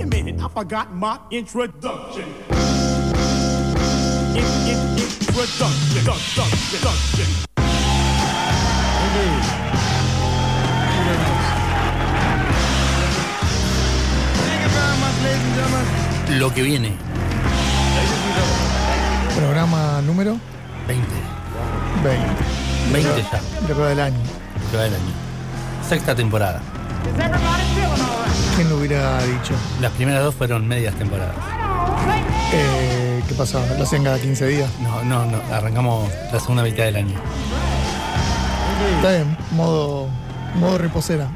[0.00, 2.24] Wait a minute, I forgot my introduction.
[4.32, 5.68] In, in, introduction.
[5.92, 6.44] Introduction.
[6.48, 7.28] Introduction.
[16.38, 16.96] Lo que viene.
[19.36, 20.38] Programa número
[20.88, 21.06] 20.
[22.02, 22.26] 20.
[22.90, 23.42] 20 ya.
[23.60, 24.16] Lo que va del año.
[24.16, 25.12] Lo que va del año.
[25.86, 26.62] Sexta temporada.
[28.60, 29.54] ¿Quién lo hubiera dicho?
[29.80, 31.34] Las primeras dos fueron medias temporadas.
[32.52, 33.64] Eh, ¿Qué pasaba?
[33.78, 34.70] ¿Lo hacían cada 15 días?
[34.82, 35.40] No, no, no.
[35.50, 37.14] Arrancamos la segunda mitad del año.
[38.96, 40.08] Está bien, modo,
[40.56, 41.26] modo reposera.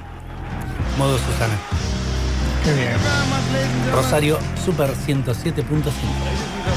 [0.98, 1.54] Modo Susana.
[2.62, 2.90] Qué bien.
[3.94, 5.64] Rosario Super 107.5.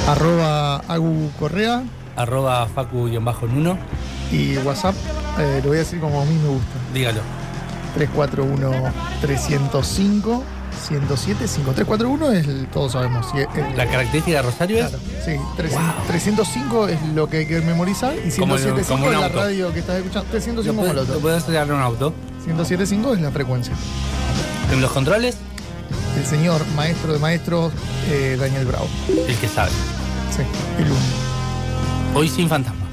[0.07, 1.83] Arroba Agu Correa
[2.15, 3.77] Arroba Facu-Nuno.
[4.31, 4.95] y WhatsApp.
[5.39, 6.71] eh, lo voy a decir como a mí me gusta.
[6.93, 7.46] Dígalo.
[7.95, 10.43] 341-305.
[10.89, 11.71] 1075.
[11.73, 13.25] 341 es el, todos sabemos.
[13.33, 15.25] el- La característica de Rosario claro, es.
[15.25, 19.13] sí, 300 305 es lo que hay que memorizar y Como el- 175 como un
[19.15, 20.25] es la radio que estás escuchando.
[20.25, 21.13] Lo 305 como el otro.
[21.15, 22.13] lo puedes darle un auto.
[22.45, 23.73] 175 es la frecuencia.
[24.71, 25.37] En los controles,
[26.17, 27.71] El señor maestro de maestros,
[28.09, 28.87] eh, Daniel Bravo.
[29.27, 29.69] el que sabe.
[30.35, 30.41] Sí,
[30.79, 32.19] el uno.
[32.19, 32.85] Hoy sin fantasma.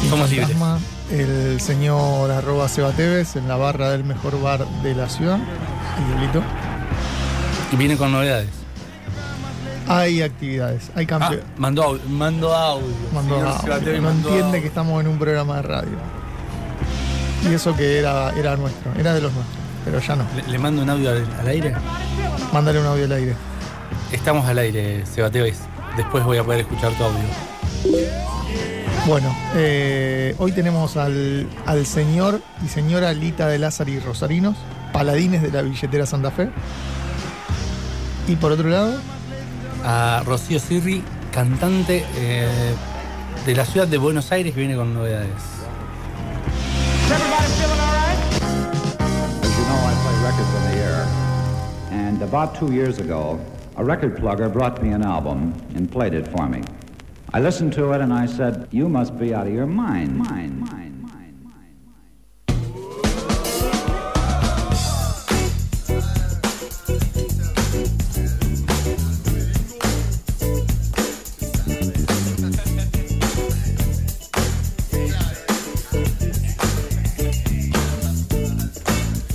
[0.00, 0.78] Sin Somos fantasma,
[1.14, 5.38] El señor arroba Seba Tevez en la barra del mejor bar de la ciudad.
[5.98, 6.42] El diablito.
[7.72, 8.48] Y viene con novedades.
[9.86, 11.44] Hay actividades, hay Ah, campeones.
[11.56, 12.86] mandó, mandó audio.
[13.12, 14.00] Mandó Señor audio.
[14.02, 14.60] No entiende audio.
[14.62, 15.98] que estamos en un programa de radio.
[17.48, 20.24] Y eso que era, era nuestro, era de los nuestros, pero ya no.
[20.34, 21.74] Le, le mando un audio al, al aire.
[22.52, 23.34] Mándale un audio al aire.
[24.10, 25.60] Estamos al aire, Sebateves.
[25.96, 28.73] Después voy a poder escuchar tu audio.
[29.06, 34.56] Bueno, eh, hoy tenemos al, al señor y señora Lita de Lázaro y Rosarinos,
[34.94, 36.48] paladines de la billetera Santa Fe.
[38.26, 38.98] Y por otro lado,
[39.84, 42.48] A Rocío Sirri, cantante eh,
[43.44, 45.42] de la ciudad de Buenos Aires, que viene con novedades.
[49.42, 51.06] As you know, I play records on the air.
[51.90, 53.38] And about two years ago,
[53.76, 56.62] a record plugger brought me an album and played it for me.
[57.34, 60.16] I listened to it and I said, You must be out of your mind.
[60.16, 62.84] Mind, mind, mind, mind.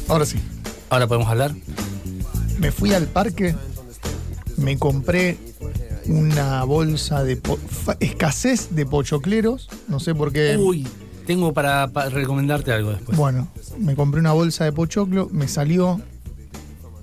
[0.07, 0.39] ahora sí,
[0.89, 1.51] Ahora podemos hablar.
[2.59, 3.55] me fui al parque,
[4.57, 5.37] me compré
[6.09, 7.39] una bolsa de
[7.99, 10.57] escasez de pochocleros, no sé por qué.
[10.57, 10.87] Uy,
[11.25, 13.17] tengo para, para recomendarte algo después.
[13.17, 13.47] Bueno,
[13.77, 16.01] me compré una bolsa de pochoclo, me salió,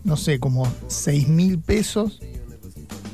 [0.04, 2.20] no sé, como 6 mil pesos,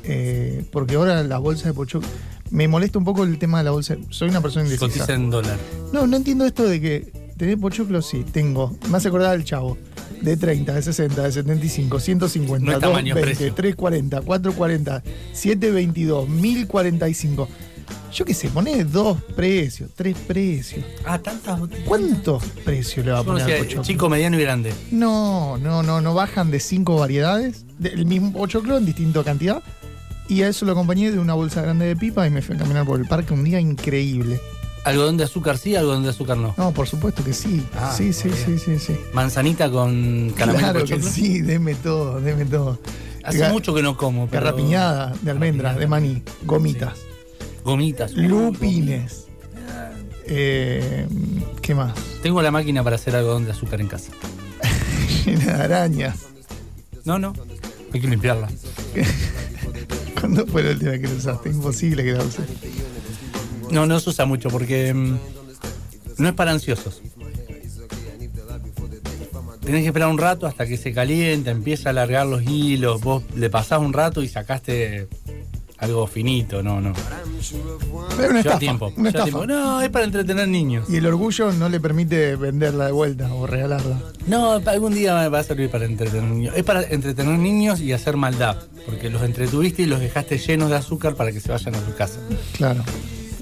[0.04, 2.08] eh, porque ahora la bolsa de pochoclo...
[2.50, 3.96] Me molesta un poco el tema de la bolsa.
[4.10, 4.86] Soy una persona indecisa.
[4.86, 5.58] Cotiza en dólar.
[5.90, 8.76] No, no entiendo esto de que tener pochoclo, sí, tengo.
[8.90, 9.78] Me hace acordar al chavo.
[10.22, 13.54] De 30, de 60, de 75, 150, No es tamaño, 220, precio.
[13.54, 15.02] 340, 440,
[15.32, 17.48] 722, 1045.
[18.12, 20.84] Yo qué sé, poné dos precios, tres precios.
[21.04, 21.58] Ah, tantas.
[21.86, 23.82] ¿Cuántos precios le va a poner al pochoclo?
[23.82, 24.72] chico, mediano y grande.
[24.90, 29.62] No, no, no, no bajan de cinco variedades del mismo pochoclo en distinta cantidad.
[30.28, 32.58] Y a eso lo acompañé de una bolsa grande de pipa y me fui a
[32.58, 34.40] caminar por el parque un día increíble.
[34.84, 36.54] Algodón de azúcar sí, algodón de azúcar no.
[36.56, 37.64] No, por supuesto que sí.
[37.76, 38.96] Ah, sí, sí, sí, sí, sí.
[39.12, 42.78] Manzanita con caramelo claro que sí, deme todo, deme todo.
[43.22, 44.44] Hace mucho que no como, pero.
[44.44, 46.98] Garrapiñada de almendras, de maní, gomitas,
[47.64, 48.12] Gomitas.
[48.14, 49.26] lupines.
[50.26, 51.06] Eh,
[51.60, 51.92] ¿Qué más?
[52.22, 54.12] Tengo la máquina para hacer algodón de azúcar en casa.
[55.24, 56.16] Llena de arañas.
[57.04, 57.32] No, no.
[57.92, 58.48] Hay que limpiarla.
[60.20, 61.50] ¿Cuándo fue la última que la usaste?
[61.50, 62.46] Imposible que la uses.
[63.72, 65.18] No, no se usa mucho porque mm,
[66.18, 67.00] no es para ansiosos.
[69.64, 73.22] Tenés que esperar un rato hasta que se calienta, empieza a alargar los hilos, vos
[73.36, 75.06] le pasás un rato y sacaste
[75.78, 76.92] algo finito, no, no.
[78.16, 78.58] Pero una Lleva estafa.
[78.58, 78.92] tiempo.
[78.96, 79.24] Una estafa.
[79.24, 79.46] tiempo.
[79.46, 80.88] No, es para entretener niños.
[80.90, 83.98] Y el orgullo no le permite venderla de vuelta o regalarla.
[84.26, 86.54] No, algún día va a servir para entretener niños.
[86.56, 90.76] Es para entretener niños y hacer maldad, porque los entretuviste y los dejaste llenos de
[90.76, 92.18] azúcar para que se vayan a su casa,
[92.56, 92.82] Claro.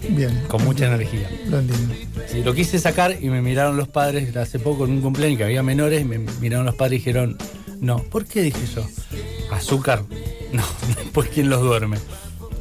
[0.08, 0.42] Bien.
[0.48, 1.30] con mucha energía.
[1.48, 1.94] Lo entiendo.
[2.26, 5.44] Sí, lo quise sacar y me miraron los padres hace poco en un cumpleaños que
[5.44, 7.36] había menores, y me miraron los padres y dijeron,
[7.80, 8.86] no, ¿por qué dije yo?
[9.50, 10.04] ¿Azúcar?
[10.52, 10.64] No,
[10.96, 11.96] después quién los duerme.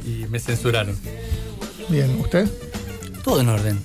[0.06, 0.96] Y me censuraron.
[1.88, 2.20] Bien.
[2.20, 2.48] ¿Usted?
[3.24, 3.80] Todo en orden.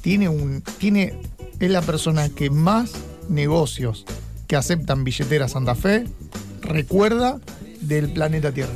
[0.00, 0.62] Tiene un.
[0.78, 1.14] Tiene.
[1.60, 2.92] Es la persona que más
[3.28, 4.04] negocios
[4.46, 6.04] que aceptan billetera Santa Fe
[6.62, 7.38] recuerda
[7.80, 8.72] del planeta Tierra.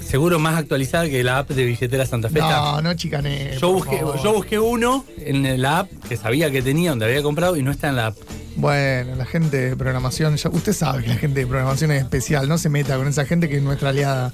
[0.00, 2.38] Seguro más actualizada que la app de Billetera Santa Fe.
[2.38, 2.60] está.
[2.60, 3.58] No, no chicané.
[3.60, 4.22] Yo busqué, favor.
[4.22, 7.70] yo busqué uno en la app que sabía que tenía, donde había comprado, y no
[7.70, 8.16] está en la app.
[8.58, 12.48] Bueno, la gente de programación, ya- usted sabe que la gente de programación es especial,
[12.48, 14.32] no se meta con esa gente que es nuestra aliada.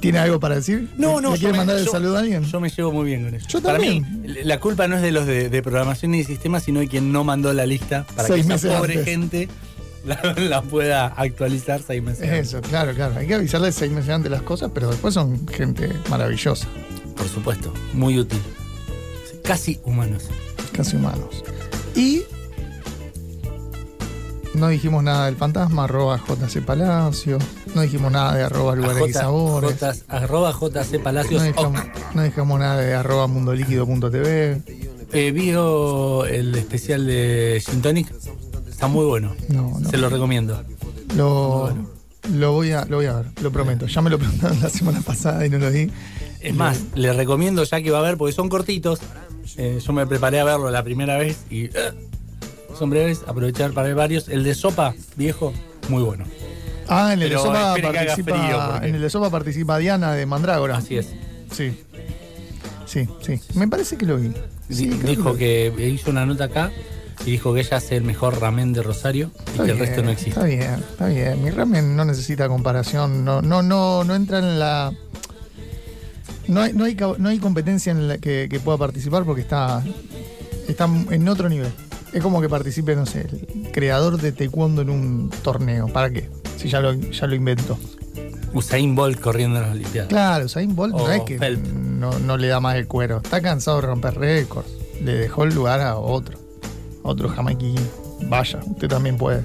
[0.00, 0.88] ¿Tiene algo para decir?
[0.96, 1.32] No, no.
[1.32, 2.44] ¿Le quiere me- mandar el saludo a alguien?
[2.44, 3.46] Yo me llevo muy bien con eso.
[3.48, 4.02] Yo para mí,
[4.44, 7.24] la culpa no es de los de, de programación y sistemas, sino de quien no
[7.24, 9.04] mandó la lista para Seis que esa pobre antes.
[9.06, 9.48] gente
[10.06, 12.22] la, la pueda actualizar seis meses.
[12.22, 12.48] Es antes.
[12.48, 13.16] eso, claro, claro.
[13.18, 16.66] Hay que avisarles seis meses antes las cosas, pero después son gente maravillosa,
[17.16, 18.40] Por supuesto, muy útil.
[19.42, 20.24] Casi humanos.
[20.72, 21.42] casi humanos.
[21.96, 22.22] Y
[24.58, 27.38] no dijimos nada del fantasma, arroba JC Palacio.
[27.74, 29.78] No dijimos nada de arroba lugares y J- sabores.
[29.78, 31.40] J- arroba JC Palacios.
[31.40, 31.80] No dejamos,
[32.14, 34.62] no dejamos nada de arroba mundoliquido.tv.
[35.12, 38.12] Eh, ¿Vio el especial de Gin Tonic?
[38.68, 39.34] Está muy bueno.
[39.48, 39.88] No, no.
[39.90, 40.62] Se lo recomiendo.
[41.16, 41.88] Lo, Bueno.
[42.34, 43.86] lo, voy a, lo voy a ver, lo prometo.
[43.86, 45.90] Ya me lo preguntaron la semana pasada y no lo di.
[46.40, 49.00] Es más, le recomiendo ya que va a ver, porque son cortitos.
[49.56, 51.70] Eh, yo me preparé a verlo la primera vez y eh,
[52.76, 53.20] son breves.
[53.26, 54.28] Aprovechar para ver varios.
[54.28, 55.52] El de Sopa, viejo,
[55.88, 56.24] muy bueno.
[56.88, 60.78] Ah, en el, de sopa participa, porque- en el de sopa participa Diana de Mandrágora.
[60.78, 61.08] Así es.
[61.52, 61.78] Sí.
[62.86, 63.38] Sí, sí.
[63.54, 64.32] Me parece que lo vi.
[64.70, 66.70] Sí, dijo que hizo una nota acá
[67.26, 70.02] y dijo que ella hace el mejor ramen de Rosario y Está que el resto
[70.02, 70.30] no existe.
[70.30, 71.42] Está bien, está bien.
[71.44, 73.22] Mi ramen no necesita comparación.
[73.22, 74.92] No, no, no, no entra en la.
[76.46, 79.84] No hay, no hay, no hay competencia en la que, que pueda participar porque está,
[80.66, 81.70] está en otro nivel.
[82.12, 85.88] Es como que participe, no sé, el creador de taekwondo en un torneo.
[85.88, 86.28] ¿Para qué?
[86.56, 87.78] Si ya lo, ya lo inventó.
[88.54, 90.08] Usain Bolt corriendo en las Olimpiadas.
[90.08, 93.18] Claro, Usain Bolt no es que no, no le da más el cuero.
[93.22, 94.68] Está cansado de romper récords.
[95.02, 96.38] Le dejó el lugar a otro.
[97.02, 97.76] Otro jamaiquín.
[98.22, 99.42] Vaya, usted también puede.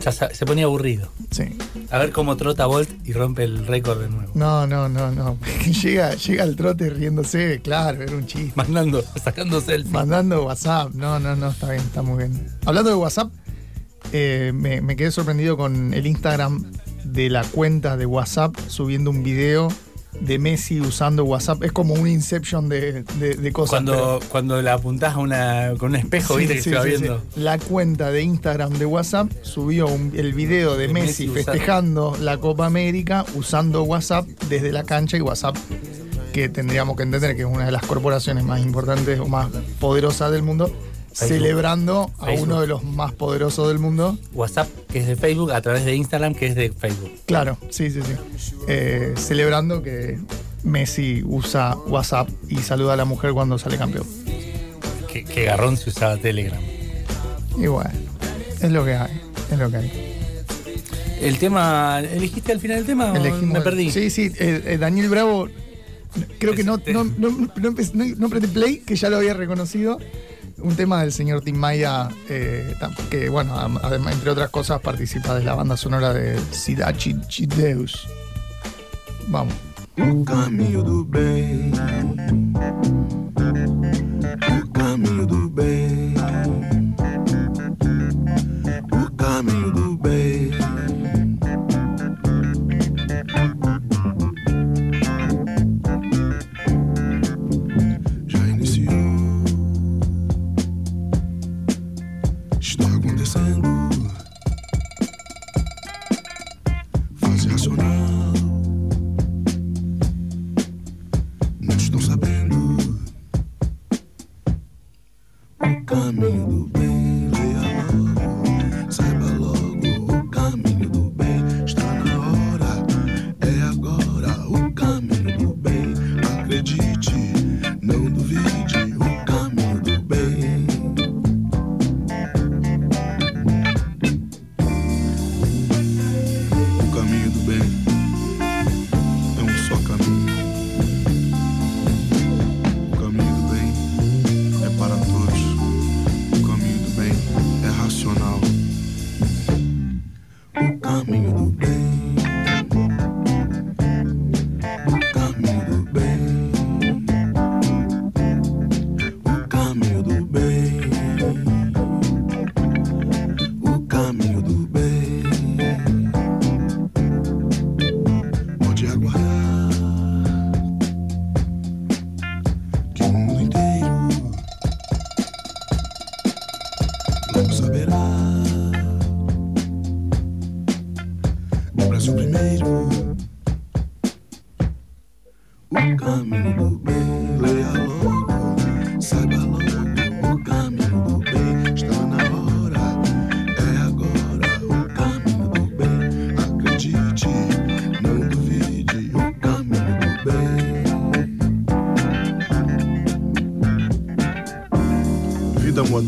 [0.00, 1.10] Ya se ponía aburrido.
[1.30, 1.56] Sí.
[1.90, 4.32] A ver cómo trota Bolt y rompe el récord de nuevo.
[4.34, 5.38] No, no, no, no.
[5.82, 8.52] llega, llega el trote riéndose, claro, era un chiste.
[8.54, 9.92] Mandando, sacando selfie.
[9.92, 10.92] Mandando WhatsApp.
[10.94, 12.56] No, no, no, está bien, está muy bien.
[12.64, 13.32] Hablando de WhatsApp,
[14.12, 16.70] eh, me, me quedé sorprendido con el Instagram
[17.04, 19.68] de la cuenta de WhatsApp subiendo un video
[20.20, 21.62] de Messi usando WhatsApp.
[21.64, 23.82] Es como un Inception de, de- de cosas.
[23.84, 26.76] pero- Cuando, cuando la apuntás a una, con un espejo, Sí, viste que sí, se
[26.76, 27.22] va sí, viendo.
[27.34, 27.40] sí.
[27.40, 31.52] La cuenta de Instagram de WhatsApp subió un- el video de De Messi, Messi usando-
[31.52, 35.56] festejando la Copa América usando WhatsApp desde la cancha y WhatsApp
[36.32, 39.48] que tendríamos que entender que es una de las corporaciones más importantes o más
[39.80, 40.70] poderosas del mundo,
[41.18, 41.38] Facebook.
[41.38, 42.48] celebrando a Facebook.
[42.48, 44.18] uno de los más poderosos del mundo.
[44.32, 47.10] WhatsApp, que es de Facebook, a través de Instagram, que es de Facebook.
[47.26, 48.54] Claro, sí, sí, sí.
[48.68, 50.18] Eh, celebrando que
[50.62, 54.06] Messi usa WhatsApp y saluda a la mujer cuando sale campeón.
[55.12, 56.60] Que, que garrón se usaba Telegram.
[57.56, 57.90] Y bueno,
[58.60, 59.20] es lo que hay,
[59.50, 60.14] es lo que hay.
[61.20, 63.12] El tema, ¿elegiste al final el tema?
[63.16, 63.90] Elegimos me perdí.
[63.90, 65.48] Sí, sí, eh, eh, Daniel Bravo,
[66.38, 69.98] creo que no, no, no, no, apreté play, que ya lo había reconocido.
[70.58, 72.74] Un tema del señor Tim Maya, eh,
[73.10, 78.08] que bueno, además, entre otras cosas, participa de la banda sonora de Sidachi Chideus.
[79.28, 79.54] Vamos.
[79.98, 81.72] O caminho do bem.
[84.62, 86.07] O caminho do bem.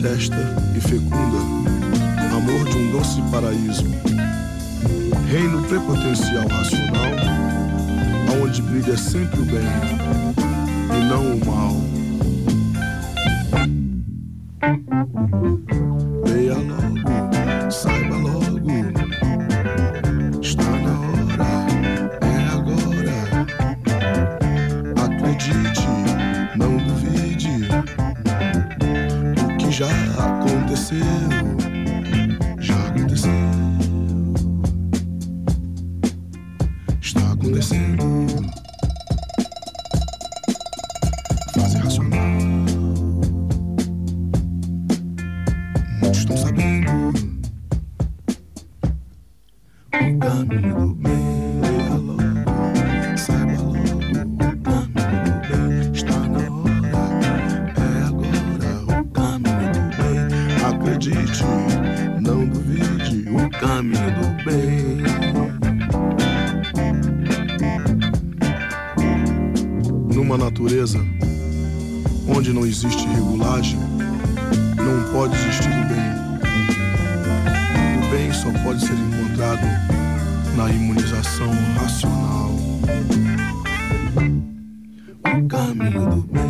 [0.01, 0.37] Modesta
[0.75, 1.39] e fecunda,
[2.35, 3.85] amor de um doce paraíso.
[5.31, 7.13] Reino prepotencial racional,
[8.33, 9.61] aonde brilha sempre o bem
[63.61, 65.03] caminho do bem.
[70.15, 70.99] Numa natureza
[72.27, 73.79] onde não existe regulagem,
[74.79, 76.11] não pode existir o bem.
[77.99, 79.67] O bem só pode ser encontrado
[80.57, 82.51] na imunização racional.
[85.27, 86.50] O caminho do bem.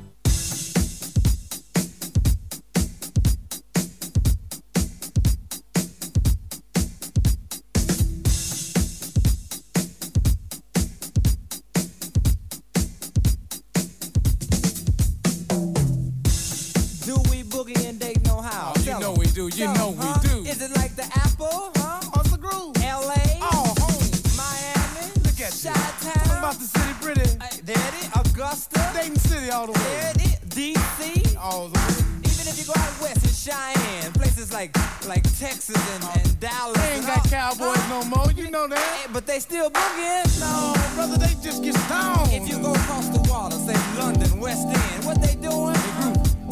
[35.07, 36.77] Like Texas and, and Dallas.
[36.77, 38.77] They ain't got cowboys no more, you know that.
[38.79, 40.39] Hey, but they still boogieing.
[40.39, 42.31] No, brother, they just get stoned.
[42.33, 45.75] If you go across the water, say London, West End, what they doing?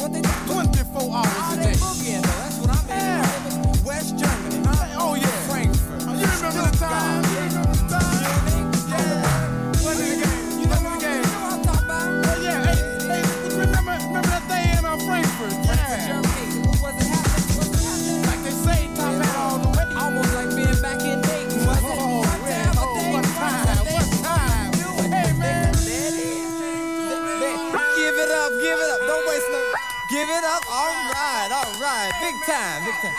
[0.00, 0.36] What they doing?
[0.46, 1.78] 24 hours Oh, a they day.
[1.78, 2.40] boogieing though.
[2.42, 2.88] That's what I mean.
[2.88, 3.84] Yeah.
[3.84, 4.98] West Germany, huh?
[5.00, 5.26] Oh, yeah.
[5.48, 6.02] Frankfurt.
[6.08, 7.22] Oh, you remember the time?
[7.22, 7.74] The time?
[7.74, 7.79] Yeah.
[30.40, 30.64] It up.
[30.70, 32.12] All right, all right.
[32.20, 33.14] Big time, big time.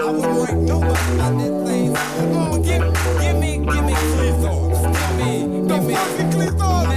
[0.00, 1.92] I was like nobody about this thing.
[2.34, 2.88] Oh, give, me,
[3.20, 4.80] give me, give me three thoughts.
[4.80, 6.91] Tell me, Ain't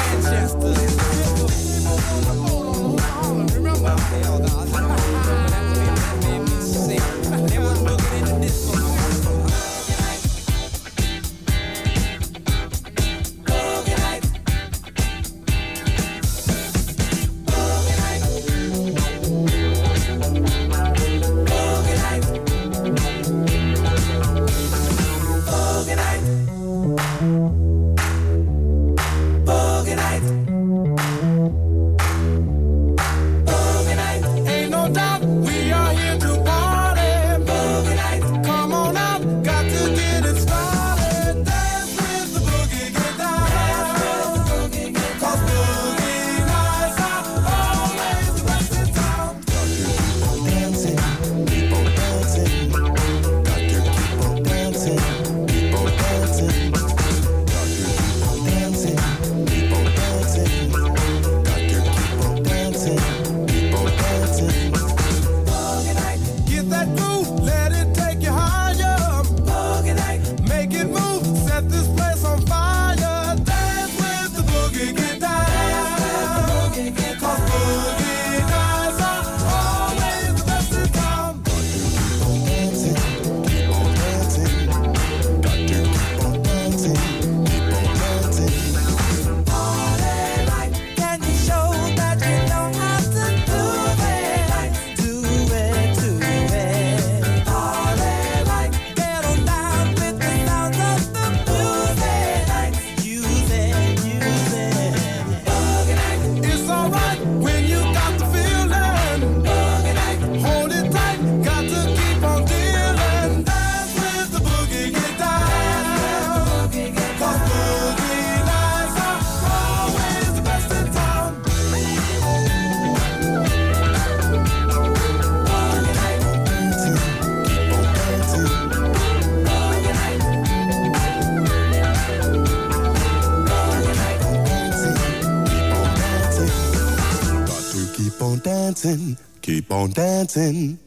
[139.75, 140.79] on dancing.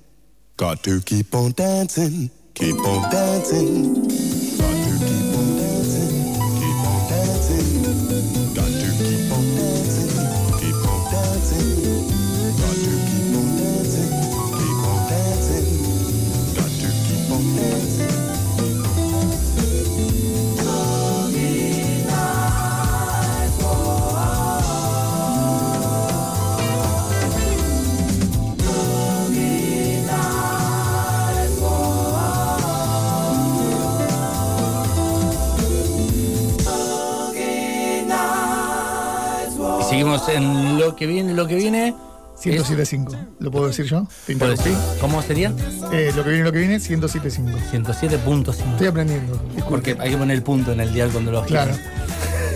[0.57, 4.28] Got to keep on dancing, keep on dancing.
[40.99, 41.95] Que viene, lo que viene.
[42.45, 43.17] 1075.
[43.41, 44.07] ¿Lo puedo decir yo?
[44.27, 44.81] ¿Te ¿Puedo interrumpí?
[45.01, 45.53] ¿Cómo sería?
[45.93, 47.59] Eh, lo que viene, lo que viene, 1075.
[47.73, 48.71] 107.5.
[48.73, 49.41] Estoy aprendiendo.
[49.69, 51.73] Porque hay que poner el punto en el dial cuando lo Claro.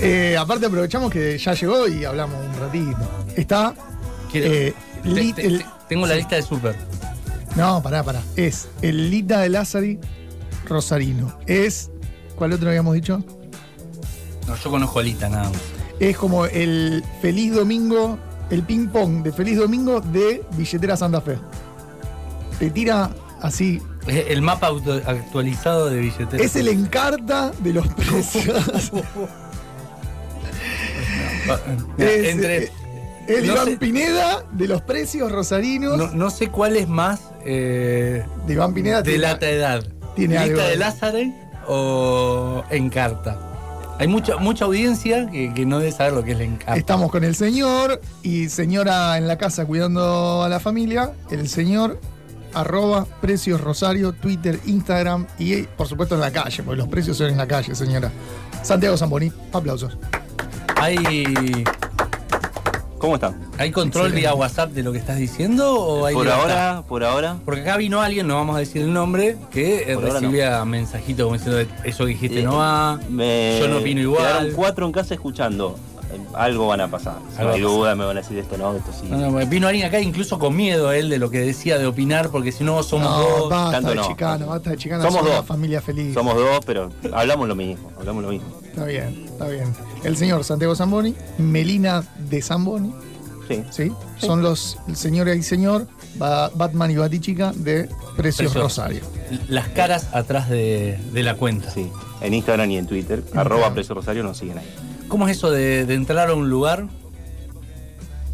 [0.00, 2.96] Eh, aparte aprovechamos que ya llegó y hablamos un ratito.
[3.36, 3.74] Está.
[4.30, 6.76] Quiero- eh, te- lit- te- el- te- tengo la lista de super.
[7.56, 8.22] no, pará, pará.
[8.36, 9.98] Es el Lita de Lázari
[10.68, 11.38] Rosarino.
[11.46, 11.90] Es.
[12.36, 13.22] ¿Cuál otro habíamos dicho?
[14.46, 15.58] No, yo conozco a Lita nada más.
[16.00, 18.18] Es como el Feliz Domingo,
[18.50, 21.38] el ping-pong de Feliz Domingo de Billetera Santa Fe.
[22.58, 23.80] Te tira así.
[24.06, 26.42] El mapa auto- actualizado de billetera.
[26.42, 28.92] Es el encarta de los precios.
[31.98, 32.70] Es, entre- eh,
[33.28, 35.96] el no Iván sé- Pineda de los precios rosarinos.
[35.96, 39.84] no, no sé cuál es más eh, de Iván Pineda de tiene- lata edad.
[40.14, 41.32] tiene ¿Lista de de- Lázare
[41.66, 43.38] o Encarta?
[44.02, 46.74] Hay mucha, mucha audiencia que, que no debe saber lo que es la Encarta.
[46.74, 51.12] Estamos con el señor y señora en la casa cuidando a la familia.
[51.30, 52.00] El señor
[52.52, 57.28] arroba precios Rosario, Twitter, Instagram y por supuesto en la calle, porque los precios son
[57.28, 58.10] en la calle, señora.
[58.64, 59.96] Santiago Zamboni, aplausos.
[60.74, 61.64] ¿Hay,
[63.02, 63.34] ¿Cómo están?
[63.58, 64.28] ¿Hay control Excelente.
[64.28, 65.74] vía WhatsApp de lo que estás diciendo?
[65.74, 66.68] O hay Por libertad?
[66.68, 67.36] ahora, por ahora.
[67.44, 71.24] Porque acá vino alguien, no vamos a decir el nombre, que eh, Por recibía mensajito
[71.24, 74.52] como diciendo eso que dijiste eh, no va, me yo no opino Quedaron igual.
[74.54, 75.76] cuatro en casa escuchando.
[76.14, 77.14] Eh, Algo van a pasar.
[77.16, 79.08] Algo Si no hay duda, me van a decir esto no, esto sí.
[79.10, 82.28] No, no, vino alguien acá incluso con miedo él de lo que decía de opinar,
[82.30, 83.50] porque si no somos No, dos.
[83.50, 84.06] basta tanto de no.
[84.06, 85.02] chicano, basta de chicano.
[85.02, 85.38] Somos somos dos.
[85.40, 86.14] una familia feliz.
[86.14, 87.90] Somos dos, pero hablamos lo mismo.
[87.98, 88.61] Hablamos lo mismo.
[88.72, 89.74] Está bien, está bien.
[90.02, 92.92] El señor Santiago Zamboni, Melina de Zamboni,
[93.48, 93.62] Sí.
[93.70, 93.92] ¿sí?
[94.18, 98.54] Son los el señor y señor Ba- Batman y Batichica de Precios Precios.
[98.54, 99.00] Rosario.
[99.48, 101.70] Las caras atrás de, de la cuenta.
[101.70, 101.90] Sí.
[102.20, 103.22] En Instagram y en Twitter.
[103.34, 104.66] Arroba Precio Rosario nos siguen ahí.
[105.08, 106.86] ¿Cómo es eso de, de entrar a un lugar,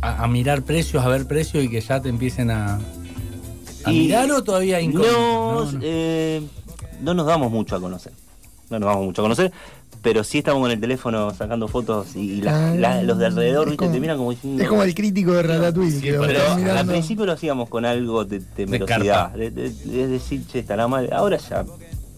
[0.00, 2.78] a, a mirar precios, a ver precios y que ya te empiecen a,
[3.84, 5.12] a Y- mirar o todavía incógnito?
[5.18, 5.78] No, No, no.
[5.82, 6.42] eh,
[7.00, 8.12] no nos damos mucho a conocer.
[8.70, 9.52] No nos damos mucho a conocer.
[10.00, 13.66] Pero sí estamos con el teléfono sacando fotos y la- Ah, la- los de alrededor
[13.66, 13.78] es ¿viste?
[13.84, 14.62] como- te miran como diciendo.
[14.62, 16.12] Es como el crítico de Ratatouille.
[16.12, 16.40] lo Pero
[16.78, 19.30] al principio lo hacíamos con algo de temerosidad.
[19.32, 21.08] De, de- de decir, che, estará mal.
[21.12, 21.64] Ahora ya.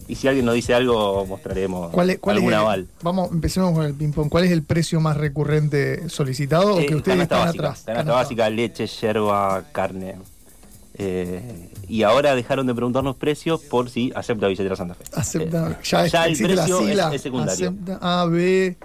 [0.07, 2.87] Y si alguien nos dice algo, mostraremos ¿Cuál es, cuál es algún aval.
[3.01, 4.29] Vamos, empecemos con el ping-pong.
[4.29, 7.83] ¿Cuál es el precio más recurrente solicitado o Eh, que ustedes canasta están básica, atrás?
[7.85, 10.15] Canasta básica, leche, yerba, carne.
[10.97, 15.03] Eh, y ahora dejaron de preguntarnos precios por si acepta billetera Santa Fe.
[15.13, 17.69] Acepta, Eh, ya, ya el la precio es- secundario.
[17.69, 18.77] Acepta A, B.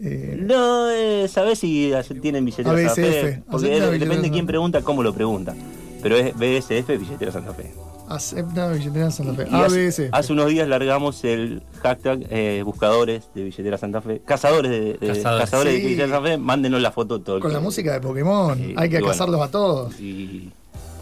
[0.00, 3.42] eh, No, eh, ¿sabés si tienen billetera Santa Fe?
[3.50, 5.54] Porque billetera depende de quién pregunta, cómo lo pregunta.
[6.02, 7.72] Pero es BSF, billetera Santa Fe.
[8.08, 9.48] acepta billetera Santa Fe.
[9.50, 10.08] Hace, B, C.
[10.12, 14.20] hace unos días largamos el hashtag eh, buscadores de billetera Santa Fe.
[14.22, 15.40] Cazadores de, de- Cazadores.
[15.44, 18.58] cazadores de billetera Santa Fe, mándenos la foto todo el Con la música de Pokémon.
[18.76, 19.06] Hay que bueno.
[19.08, 19.98] cazarlos a todos.
[19.98, 20.52] Y,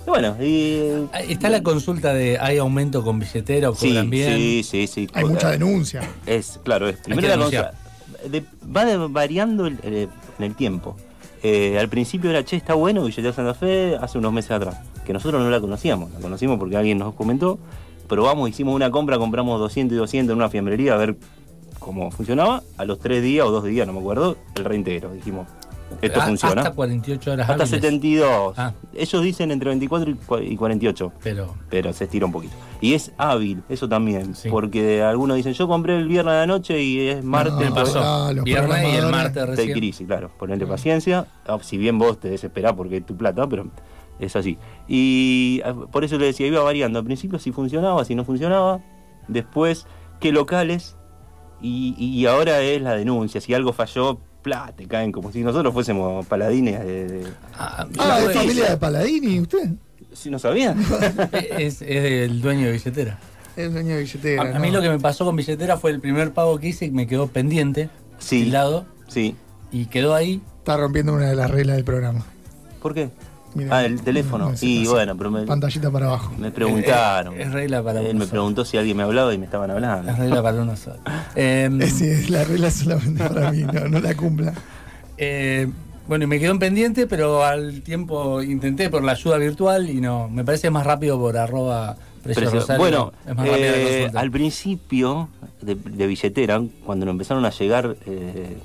[0.06, 1.08] y bueno, y.
[1.12, 4.36] Ah, Está la consulta de ¿hay aumento con billetera o Sí, bien?
[4.36, 5.08] sí, sí, sí.
[5.14, 6.00] Hay mucha denuncia.
[6.26, 7.64] Es, claro, es primero la denunciar.
[7.72, 7.82] consulta.
[8.28, 10.96] de- va de- variando el- el- en el tiempo.
[11.42, 14.76] Eh, al principio era, che, está bueno, billetera Santa Fe, hace unos meses atrás.
[15.04, 17.58] Que nosotros no la conocíamos, la conocimos porque alguien nos comentó.
[18.08, 21.16] Probamos, hicimos una compra, compramos 200 y 200 en una fiambrería a ver
[21.80, 22.62] cómo funcionaba.
[22.76, 25.12] A los tres días o dos días, no me acuerdo, el reintegro.
[25.12, 25.48] Dijimos,
[26.00, 26.62] esto Ah, funciona.
[26.62, 27.70] Hasta 48 horas Hasta hábiles.
[27.70, 28.54] 72.
[28.58, 28.72] Ah.
[28.94, 32.54] Ellos dicen entre 24 y cua- y 48 Pero pero se estira un poquito.
[32.80, 34.48] Y es hábil, eso también, Sí.
[34.50, 37.70] porque algunos dicen, yo compré el viernes de la noche y es martes, No, me
[37.70, 38.00] pues, pasó.
[38.02, 39.84] Ah, los Viernes y el martes recién.
[39.84, 43.68] easy, claro, ponerte paciencia, Ah, si bien vos te desesperás porque es tu plata, pero
[44.18, 44.58] es así.
[44.88, 45.60] Y
[45.92, 48.80] por eso le decía, iba variando, al principio si funcionaba, si no funcionaba,
[49.28, 49.86] después
[50.20, 50.96] qué locales,
[51.60, 55.72] y, y ahora es la denuncia, si algo falló, plá, te caen como si nosotros
[55.72, 57.06] fuésemos paladines de...
[57.08, 59.70] de- Ah, Ah, es familia de Paladini, ¿usted?
[60.12, 60.78] si no sabían.
[61.58, 63.18] es, es del dueño de billetera.
[63.56, 64.42] Es dueño de billetera.
[64.42, 66.86] A, a mí lo que me pasó con billetera fue el primer pago que hice
[66.86, 68.44] y me quedó pendiente, Sí.
[68.46, 69.36] lado, sí.
[69.70, 70.42] y quedó ahí.
[70.58, 72.24] Está rompiendo una de las reglas del programa.
[72.80, 73.08] ¿Por qué?
[73.70, 74.52] Ah, el teléfono.
[74.60, 76.32] y bueno, pero me, Pantallita para abajo.
[76.38, 77.34] me preguntaron.
[77.34, 78.30] Es, es regla para Él me solo.
[78.30, 80.10] preguntó si alguien me hablaba y me estaban hablando.
[80.10, 80.96] Es regla para uno solo.
[81.34, 84.54] Eh, Es, es la regla solamente para mí, no, no la cumpla.
[85.18, 85.68] eh,
[86.08, 90.00] bueno, y me quedó en pendiente, pero al tiempo intenté por la ayuda virtual y
[90.00, 90.28] no.
[90.28, 92.78] Me parece más rápido por arroba precio Precio- Rosario.
[92.80, 95.28] bueno, es más eh, al principio
[95.60, 98.56] de, de billetera, cuando nos empezaron a llegar eh,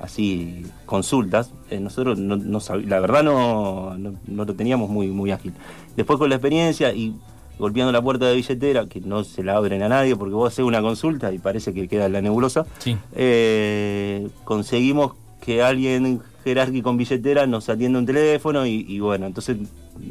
[0.00, 5.30] así consultas, eh, nosotros no, no la verdad no, no, no lo teníamos muy, muy
[5.30, 5.52] ágil.
[5.96, 7.14] Después con la experiencia y
[7.58, 10.64] golpeando la puerta de billetera, que no se la abren a nadie porque vos haces
[10.64, 12.96] una consulta y parece que queda en la nebulosa, Sí.
[13.14, 19.56] eh, conseguimos que alguien jerárquico con billetera nos atienda un teléfono y, y bueno, entonces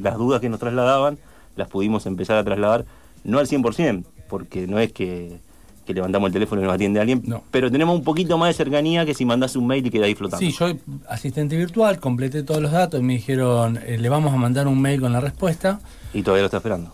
[0.02, 1.18] las dudas que nos trasladaban
[1.56, 2.86] las pudimos empezar a trasladar,
[3.24, 5.38] no al 100%, porque no es que,
[5.86, 7.44] que levantamos el teléfono y nos atiende alguien, No.
[7.52, 10.16] pero tenemos un poquito más de cercanía que si mandás un mail y queda ahí
[10.16, 10.46] flotando.
[10.46, 10.74] Sí, yo
[11.10, 14.82] asistente virtual, completé todos los datos y me dijeron, eh, le vamos a mandar un
[14.82, 15.80] mail con la respuesta.
[16.14, 16.92] Y todavía lo está esperando.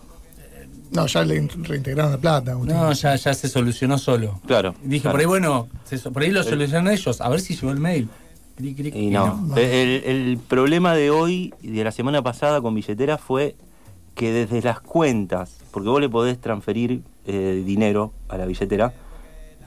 [0.90, 2.54] No, ya le reintegraron la plata.
[2.54, 4.40] No, ya, ya se solucionó solo.
[4.46, 4.74] Claro.
[4.82, 5.14] Dije, claro.
[5.14, 8.08] por ahí, bueno, se- por ahí lo solucionan ellos, a ver si llegó el mail.
[8.56, 9.40] Clic, clic, Y no.
[9.40, 9.56] no.
[9.56, 13.56] El, el problema de hoy y de la semana pasada con billetera fue
[14.14, 18.92] que desde las cuentas, porque vos le podés transferir eh, dinero a la billetera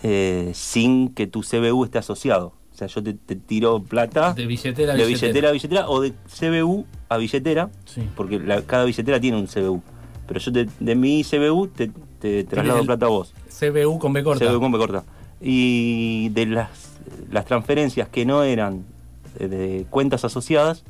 [0.03, 2.53] eh, sin que tu CBU esté asociado.
[2.73, 5.27] O sea, yo te, te tiro plata De billetera a de billetera.
[5.31, 8.01] billetera a billetera o de CBU a billetera, Sí.
[8.15, 9.81] porque la- cada billetera tiene un CBU.
[10.27, 13.33] Pero yo te- de mi CBU te, te traslado plata a vos.
[13.49, 14.45] CBU con B corta.
[14.45, 15.03] CBU con B corta.
[15.39, 16.69] Y de las,
[17.31, 18.83] las transferencias que no eran
[19.39, 20.83] eh, de cuentas asociadas,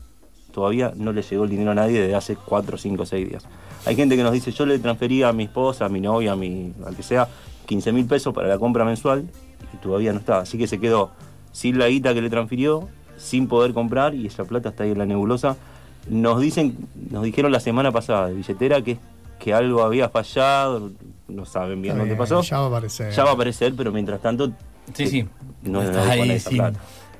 [0.55, 3.45] todavía no le llegó el dinero a nadie desde hace 4, 5, 6 días.
[3.85, 6.35] Hay gente que nos dice, yo le transferí a mi esposa, a mi novia, a
[6.37, 7.27] mi, al que sea,
[7.65, 9.25] 15 mil pesos para la compra mensual
[9.73, 10.39] y todavía no está.
[10.39, 11.11] Así que se quedó
[11.51, 12.87] sin la guita que le transfirió,
[13.17, 15.57] sin poder comprar y esa plata está ahí en la nebulosa.
[16.07, 16.77] Nos dicen,
[17.11, 18.97] nos dijeron la semana pasada de billetera que,
[19.39, 20.89] que algo había fallado,
[21.27, 22.41] no saben bien Está dónde bien, pasó.
[22.43, 23.11] Ya va a aparecer.
[23.11, 24.53] Ya va a aparecer, pero mientras tanto
[24.93, 25.27] Sí, sí.
[25.63, 26.39] no no Estás ahí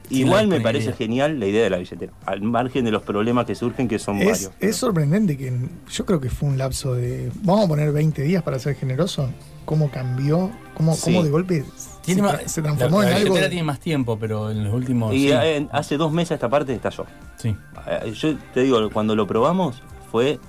[0.10, 3.46] Igual la me parece genial la idea de la billetera, al margen de los problemas
[3.46, 4.52] que surgen, que son Es, varios.
[4.60, 7.32] es sorprendente que en- yo creo que fue un lapso de.
[7.44, 9.30] Vamos a poner 20 días para ser generoso.
[9.65, 10.52] ¿Cómo cambió?
[10.76, 11.02] ¿Cómo, Sí.
[11.06, 11.65] cómo de golpe
[12.04, 13.30] Tiene se, más- tra- se transformó la, en la algo?
[13.30, 15.13] billetera tiene más tiempo, pero en los últimos.
[15.13, 15.34] Y sí,
[15.72, 17.06] hace dos meses esta parte estalló.
[17.38, 17.56] sí.
[17.88, 20.39] Eh, Yo te digo, cuando lo probamos fue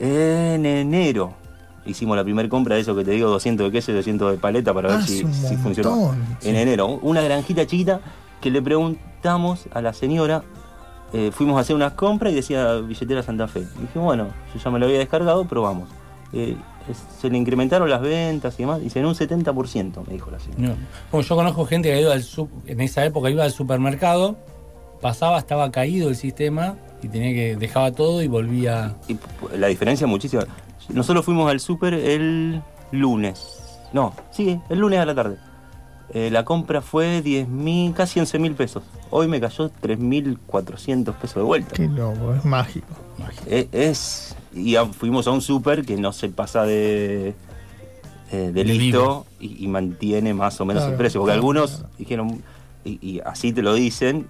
[0.00, 1.34] en enero.
[1.86, 4.38] Hicimos la primera compra de eso que te digo, 200 de queso y 200 de
[4.38, 6.14] paleta para ver Ah, si, si funcionó.
[6.42, 8.00] En enero, una granjita chiquita
[8.40, 10.42] que le preguntamos a la señora,
[11.12, 13.60] eh, fuimos a hacer unas compras y decía billetera Santa Fe.
[13.60, 15.88] Y dijimos, bueno, yo ya me lo había descargado, probamos.
[16.32, 16.56] Eh,
[17.20, 20.38] se le incrementaron las ventas y demás, y se en un 70%, me dijo la
[20.38, 20.74] señora.
[21.12, 21.20] No.
[21.20, 22.24] Yo conozco gente que ha ido al
[22.66, 24.36] en esa época iba al supermercado,
[25.00, 28.96] pasaba, estaba caído el sistema y tenía que dejaba todo y volvía.
[29.08, 29.16] Y
[29.56, 30.44] la diferencia es muchísima.
[30.88, 33.78] Nosotros fuimos al súper el lunes.
[33.92, 35.36] No, sí, el lunes a la tarde.
[36.14, 38.82] Eh, la compra fue 10 mil, casi 11 mil pesos.
[39.10, 41.74] Hoy me cayó 3.400 pesos de vuelta.
[41.74, 42.86] Qué loco, es mágico.
[43.46, 44.34] Eh, es.
[44.54, 47.34] Y a- fuimos a un súper que no se pasa de.
[48.32, 51.20] eh, de listo y, y mantiene más o menos Claro, el precio.
[51.20, 51.88] Porque claro, algunos claro.
[51.98, 52.42] dijeron,
[52.84, 54.26] y, y así te lo dicen,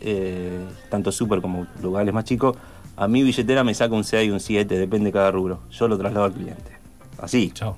[0.00, 2.56] eh, tanto súper como lugares más chicos,
[2.96, 5.60] a mi billetera me saca un 6 y un 7, depende de cada rubro.
[5.70, 6.72] Yo lo traslado al cliente.
[7.18, 7.50] Así.
[7.54, 7.76] Chao.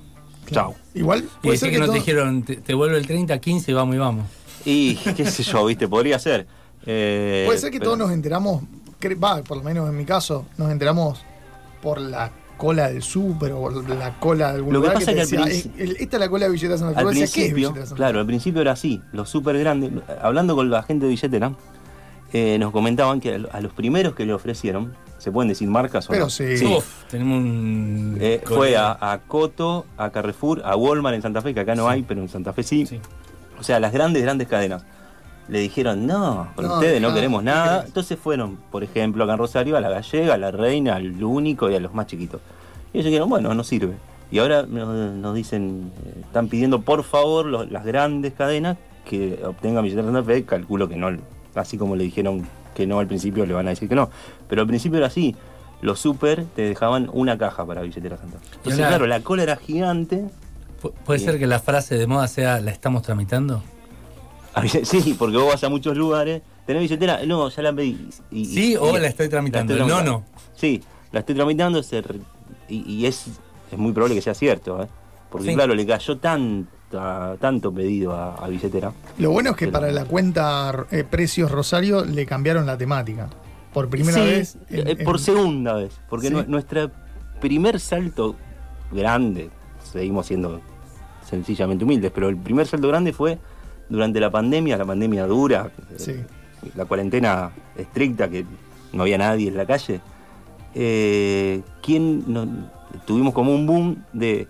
[0.53, 0.75] Chao.
[0.93, 3.05] Igual Y puede decir ser que, que, no todo- te dijeron, te, te vuelve el
[3.07, 4.25] 30, 15 y vamos y vamos.
[4.65, 6.47] Y qué sé yo, viste, podría ser.
[6.85, 8.63] Eh, puede ser que pero- todos nos enteramos,
[9.23, 11.23] va, por lo menos en mi caso, nos enteramos
[11.81, 15.13] por la cola del súper o por la cola de algún Lo que lugar pasa
[15.13, 16.99] te es que al decía, "Eh, el- esta es la cola de billeteras Santa Fe.
[16.99, 19.91] Al Vos decías, ¿qué es principio, claro, al principio era así, los súper grandes.
[20.21, 21.53] Hablando con la gente de billetera,
[22.33, 26.09] eh, nos comentaban que a los primeros que le ofrecieron, ¿se pueden decir marcas o
[26.11, 26.29] Pero no?
[26.29, 26.63] sí.
[26.65, 28.17] Uf, tenemos un.
[28.19, 31.87] Eh, fue a, a Coto, a Carrefour, a Walmart en Santa Fe, que acá no
[31.89, 32.85] hay, pero en Santa Fe sí.
[32.85, 32.99] Sí.
[33.59, 34.83] O sea, las grandes, grandes cadenas.
[35.49, 37.75] Le dijeron, no, con No, ustedes no queremos ¿qué nada.
[37.77, 37.85] querés?
[37.87, 41.69] Entonces fueron, por ejemplo, acá en Rosario, a la Gallega, a la Reina, al Único
[41.71, 42.41] y a los más chiquitos.
[42.93, 43.93] Y ellos dijeron, bueno, no sirve.
[44.29, 48.75] Y ahora nos, nos dicen, eh, están pidiendo por favor los- las grandes cadenas
[49.05, 50.43] que obtengan billetera Santa Fe.
[50.43, 51.07] Calculo que no,
[51.55, 52.45] así como le dijeron
[52.77, 54.09] que no al principio, le van a decir que no.
[54.47, 55.35] Pero al principio era así.
[55.81, 58.23] Los super te dejaban una caja para billetera Fe.
[58.57, 60.25] Entonces, claro, la cola era gigante.
[60.81, 63.63] Pu- ¿Puede ser que la frase de moda sea la estamos tramitando?
[64.53, 66.41] A bille- Sí, porque vos vas a muchos lugares.
[66.67, 67.19] ¿Tenés billetera?
[67.25, 68.09] No, ya la pedí.
[68.31, 69.73] Y- y- Sí, o la estoy tramitando.
[69.75, 70.31] la estoy No, tramitando.
[70.55, 71.81] Sí, la estoy tramitando
[72.69, 73.25] y, y es,
[73.71, 74.83] es muy probable que sea cierto.
[74.83, 74.87] ¿eh?
[75.31, 75.55] Porque Sí.
[75.55, 78.91] claro, le cayó tanta, tanto pedido a, a billetera.
[79.17, 83.29] Lo bueno es que Pero- para la cuenta eh, Precios Rosario le cambiaron la temática.
[83.73, 84.57] Por primera Sí, vez.
[84.69, 85.99] en- eh, por en- segunda vez.
[86.09, 86.35] Porque Sí.
[86.47, 86.89] nuestro
[87.41, 88.35] primer salto
[88.91, 89.49] grande,
[89.83, 90.61] seguimos siendo
[91.29, 93.37] sencillamente humildes, pero el primer salto grande fue
[93.89, 96.13] durante la pandemia, la pandemia dura, eh, Sí.
[96.75, 98.45] la cuarentena estricta, que
[98.93, 99.99] no había nadie en la calle.
[100.73, 102.69] Eh, ¿quién no-
[103.05, 104.47] tuvimos como un boom de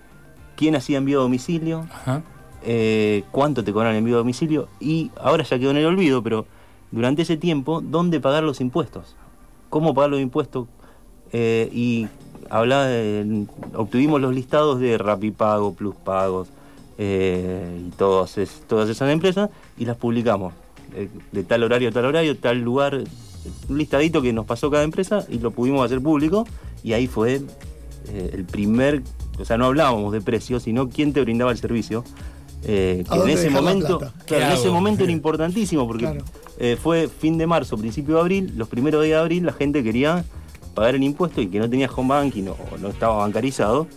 [0.57, 2.21] quién hacía envío a domicilio, Ajá.
[2.63, 6.21] eh, cuánto te cobran el envío a domicilio y ahora ya quedó en el olvido,
[6.21, 6.45] pero
[6.91, 9.15] durante ese tiempo, ¿dónde pagar los impuestos?
[9.69, 10.67] ¿Cómo pagar los impuestos?
[11.31, 12.07] Eh, y
[12.49, 16.47] hablaba de- obtuvimos los listados de Rapipago, Plus Pagos
[16.97, 20.53] eh, y todas, es- todas esas empresas y las publicamos.
[21.33, 23.03] de tal horario a tal horario, tal lugar,
[23.69, 26.47] un listadito que nos pasó cada empresa y lo pudimos hacer público
[26.81, 27.41] y ahí fue
[28.09, 29.03] eh, el primer,
[29.39, 32.03] o sea, no hablábamos de precios, sino quién te brindaba el servicio.
[32.63, 34.13] eh, ¿A que en ese momento, claro,
[34.45, 36.25] en ¿Qué ese momento era importantísimo porque Claro.
[36.57, 39.83] eh, fue fin de marzo, principio de abril, los primeros días de abril la gente
[39.83, 40.25] quería
[40.73, 43.87] pagar el impuesto y que no tenía home banking o no estaba bancarizado,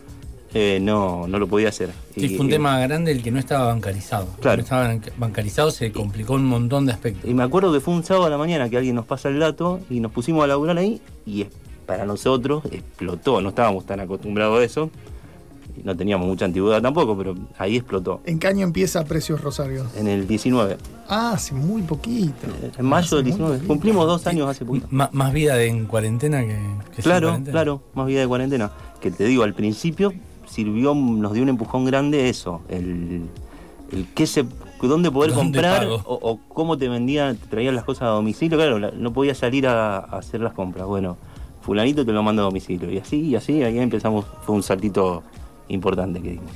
[0.53, 1.91] eh, no, no lo podía hacer.
[2.15, 4.27] Sí, fue un y- tema grande el que no estaba bancarizado.
[4.41, 4.59] Claro.
[4.59, 7.31] No estaba banca- bancarizado, se complicó un montón de aspectos.
[7.31, 9.39] Y me acuerdo que fue un sábado a la mañana que alguien nos pasa el
[9.39, 11.47] dato y nos pusimos a laburar ahí y
[11.91, 14.91] para nosotros explotó, no estábamos tan acostumbrados a eso,
[15.83, 18.21] no teníamos mucha antigüedad tampoco, pero ahí explotó.
[18.27, 19.87] ¿En qué año empieza Precios Rosario?
[19.97, 20.77] En el 19,
[21.09, 22.47] Ah, hace muy poquito.
[22.79, 23.67] en mayo del muy 19, poquito.
[23.69, 24.87] cumplimos dos años hace poquito.
[24.93, 26.61] M- más vida de en cuarentena que,
[26.95, 27.53] que Claro, cuarentena.
[27.53, 28.71] claro, más vida de cuarentena.
[29.01, 30.13] Que te digo, al principio
[30.49, 33.23] sirvió, nos dio un empujón grande eso, el,
[33.91, 34.45] el qué se,
[34.81, 38.57] dónde poder ¿Dónde comprar o, o cómo te vendían, te traían las cosas a domicilio.
[38.59, 40.87] Claro, la- no podías salir a, a hacer las compras.
[40.87, 41.17] Bueno,
[41.61, 42.91] fulanito te lo manda a domicilio.
[42.91, 45.23] Y así, y así, ahí empezamos, fue un saltito
[45.69, 46.53] importante que dimos.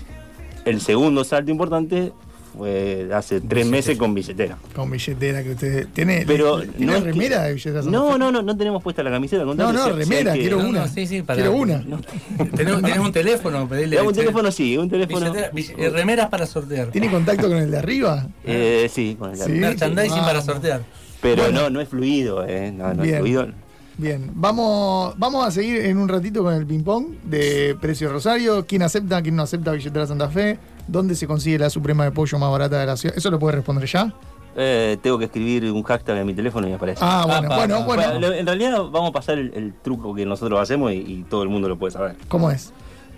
[0.64, 2.12] El segundo salto importante
[2.57, 4.57] fue hace tres meses con billetera.
[4.75, 6.25] Con billetera que usted tiene.
[6.27, 9.11] Pero ¿tiene no que- remera de billeteras Santa No, no, no, no tenemos puesta la
[9.11, 9.43] camiseta.
[9.43, 10.81] al No, no, si remera, que- quiero No, una.
[10.83, 11.79] no, sí, sí, para- Quiero una.
[11.81, 11.99] No,
[12.57, 13.69] ¿Tenés, tenés un teléfono?
[13.69, 15.33] Pedirle un teléfono sí, un teléfono.
[15.33, 16.88] billetera- bill- eh, remeras para sortear.
[16.88, 18.27] ¿Tiene contacto con el de arriba?
[18.45, 19.51] Eh, sí, con el Sí.
[19.53, 20.27] Merchandising Vamos.
[20.27, 20.83] para sortear.
[21.21, 21.62] Pero Bueno.
[21.62, 22.71] no, no es fluido, eh.
[22.73, 23.49] No, no es fluido.
[23.97, 28.67] Bien, vamos, vamos a seguir en un ratito con el ping-pong de Precio Rosario.
[28.67, 30.59] ¿Quién acepta, quién no acepta billetera Santa Fe?
[30.89, 33.17] ¿Dónde se consigue la suprema de pollo más barata de la ciudad?
[33.17, 34.13] ¿Eso lo puede responder ya?
[34.57, 37.01] Eh, tengo que escribir un hashtag en mi teléfono y me aparece.
[37.05, 38.03] Ah, bueno, bueno, bueno.
[38.19, 41.45] Bueno, en realidad vamos a pasar el, el truco que nosotros hacemos y, y todo
[41.45, 42.17] el mundo lo puede saber.
[42.29, 42.73] ¿Cómo es?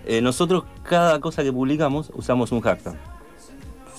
[0.05, 2.95] Eh, nosotros, cada cosa que publicamos, usamos un hashtag.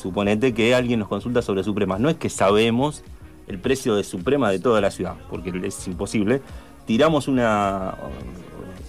[0.01, 1.99] Suponete que alguien nos consulta sobre Supremas.
[1.99, 3.03] No es que sabemos
[3.49, 6.41] el precio de suprema de toda la ciudad, porque es imposible.
[6.89, 7.95] Tiramos una.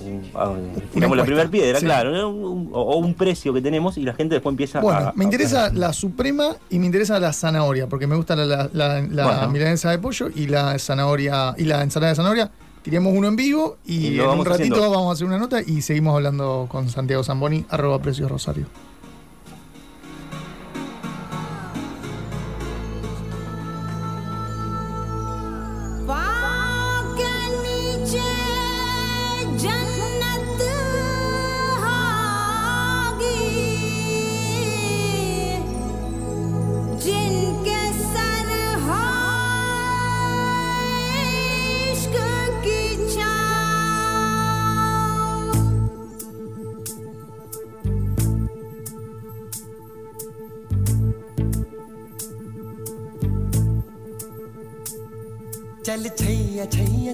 [0.02, 0.54] un- a-
[0.94, 1.86] tiramos la primera piedra, sí.
[1.86, 5.14] claro, o, un precio que tenemos y la gente después empieza Bueno, a.
[5.14, 8.70] me a- interesa la suprema y me interesa la zanahoria, porque me gusta la, la,
[8.72, 9.50] la- la Bueno.
[9.50, 12.50] milanesa de pollo y la zanahoria y la ensalada de zanahoria.
[12.82, 14.90] Tiremos uno en vivo y, en un ratito haciendo.
[14.92, 18.68] vamos a hacer una nota y seguimos hablando con Santiago Zamboni, arroba precios Rosario.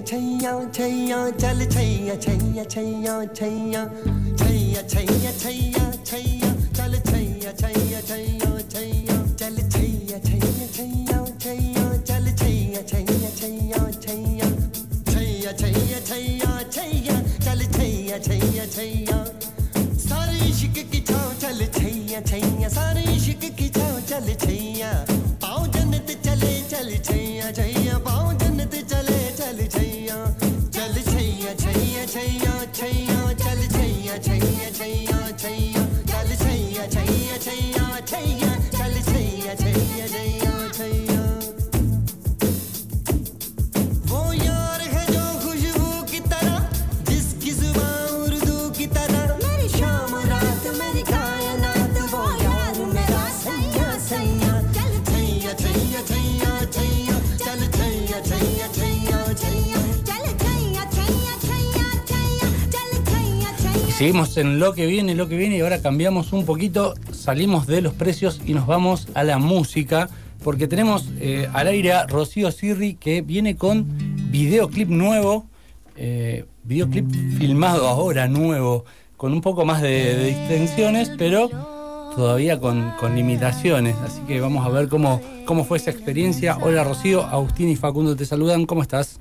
[0.02, 3.84] Chaiyya छैया चल छैया छैया छैया छैया
[4.36, 12.26] छैया छैया छैया छैया चल छैया छैया छैया छैया चल छैया छैया छैया छैया चल
[12.36, 14.50] छैया छैया छैया छैया
[15.10, 19.18] छैया छैया छैया छैया चल छैया छैया छैया
[20.08, 24.55] सारे इश्क की छाँव चल छैया छैया सारे इश्क की छाँव चल छैया
[32.05, 33.04] छैया Chaiyya
[63.96, 67.80] seguimos en lo que viene, lo que viene, y ahora cambiamos un poquito, salimos de
[67.80, 70.10] los precios y nos vamos a la música,
[70.44, 73.86] porque tenemos eh, al aire a Rocío Sirri que viene con
[74.30, 75.46] videoclip nuevo,
[75.96, 78.84] eh, videoclip filmado ahora nuevo,
[79.16, 81.48] con un poco más de, de pero
[82.14, 83.96] todavía con, con limitaciones.
[84.04, 86.58] Así que vamos a ver cómo, cómo fue esa experiencia.
[86.60, 89.20] Hola Rocío, Agustín y Facundo te saludan, ¿cómo estás?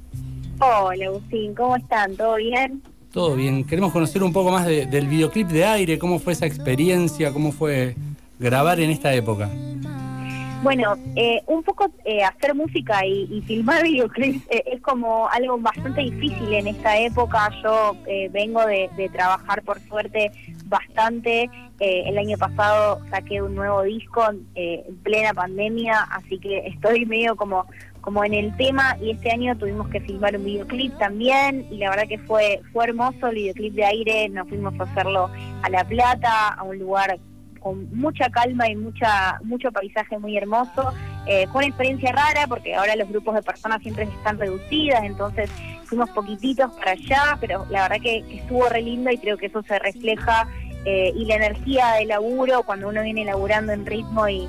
[0.59, 2.17] Hola Agustín, ¿cómo están?
[2.17, 2.83] ¿Todo bien?
[3.15, 3.63] Todo bien.
[3.63, 7.53] Queremos conocer un poco más de- del videoclip de aire, cómo fue esa experiencia, cómo
[7.53, 7.95] fue
[8.39, 9.49] grabar en esta época.
[10.61, 16.01] Bueno, eh, un poco eh, hacer música y, filmar videoclips eh, es como algo bastante
[16.01, 17.49] difícil en esta época.
[17.63, 20.31] Yo eh, vengo de, de trabajar, por suerte,
[20.65, 21.49] bastante.
[21.79, 24.23] Eh, el año pasado saqué un nuevo disco
[24.55, 27.65] eh, en plena pandemia, así que estoy medio como
[28.05, 31.89] como en el tema y este año tuvimos que filmar un videoclip también y la
[31.89, 35.31] verdad que fue fue hermoso el videoclip de aire nos fuimos a hacerlo
[35.63, 37.17] a La Plata a un lugar
[37.59, 40.93] con mucha calma y mucha mucho paisaje muy hermoso.
[41.25, 45.49] Eh, fue una experiencia rara porque ahora los grupos de personas siempre están reducidas, entonces
[45.85, 49.63] fuimos poquititos para allá, pero la verdad que, estuvo re lindo y creo que eso
[49.63, 50.47] se refleja
[50.85, 54.47] eh, y la energía de laburo cuando uno viene laburando en ritmo y,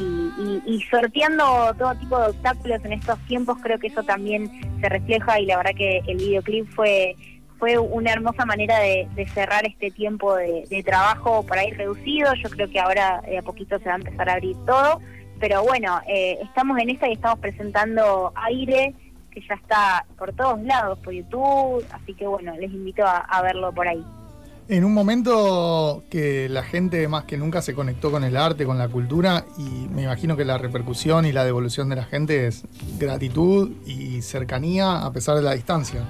[0.00, 4.88] y, y- sorteando todo tipo de obstáculos en estos tiempos, creo que eso también se
[4.88, 7.16] refleja y la verdad que el videoclip fue
[7.58, 12.32] fue una hermosa manera de, cerrar este tiempo de, trabajo por ahí reducido.
[12.34, 15.00] Yo creo que ahora de a poquito se va a empezar a abrir todo.
[15.40, 18.94] Pero bueno, eh, estamos en esta y estamos presentando aire
[19.32, 21.84] que ya está por todos lados, por YouTube.
[21.90, 24.04] Así que bueno, les invito a verlo por ahí.
[24.70, 28.76] En un momento que la gente más que nunca se conectó con el arte, con
[28.76, 32.66] la cultura, y me imagino que la repercusión y la devolución de la gente es
[32.98, 36.02] gratitud y cercanía a pesar de la distancia.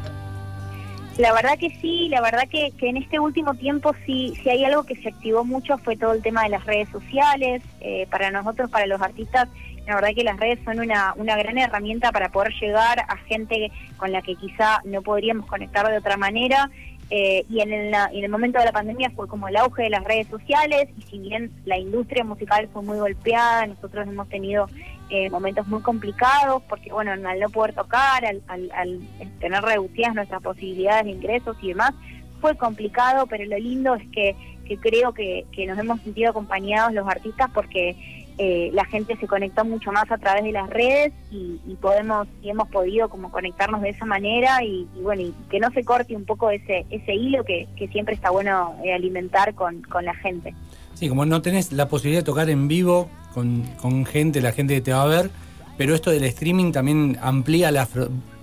[1.18, 4.64] La verdad que sí, la verdad que, que en este último tiempo sí, sí hay
[4.64, 7.62] algo que se activó mucho, fue todo el tema de las redes sociales.
[7.80, 9.48] Eh, para nosotros, para los artistas,
[9.86, 13.70] la verdad que las redes son una, una gran herramienta para poder llegar a gente
[13.96, 16.70] con la que quizá no podríamos conectar de otra manera.
[17.11, 19.90] Eh, y en el, en el momento de la pandemia fue como el auge de
[19.90, 24.66] las redes sociales y si bien la industria musical fue muy golpeada, nosotros hemos tenido
[25.09, 29.00] eh, momentos muy complicados porque bueno, al no poder tocar, al, al- al
[29.40, 31.94] tener reducidas nuestras posibilidades de ingresos y demás,
[32.42, 34.36] fue complicado, pero lo lindo es que,
[34.66, 39.26] que creo que, que nos hemos sentido acompañados los artistas porque eh, la gente se
[39.26, 43.30] conectó mucho más a través de las redes y, y podemos y hemos podido como
[43.30, 46.86] conectarnos de esa manera y, y bueno y que no se corte un poco ese
[46.91, 50.55] ese hilo que, que siempre está bueno eh, alimentar con, con la gente.
[50.95, 54.74] Sí, como no tenés la posibilidad de tocar en vivo con, con gente, la gente
[54.74, 55.30] que te va a ver,
[55.76, 57.86] pero esto del streaming también amplía la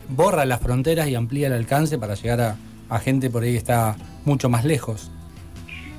[0.10, 2.56] borra las fronteras y amplía el alcance para llegar a,
[2.90, 5.12] a gente por ahí que está mucho más lejos.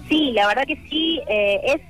[0.08, 1.20] Sí, la verdad que sí.
[1.28, 1.80] eh, es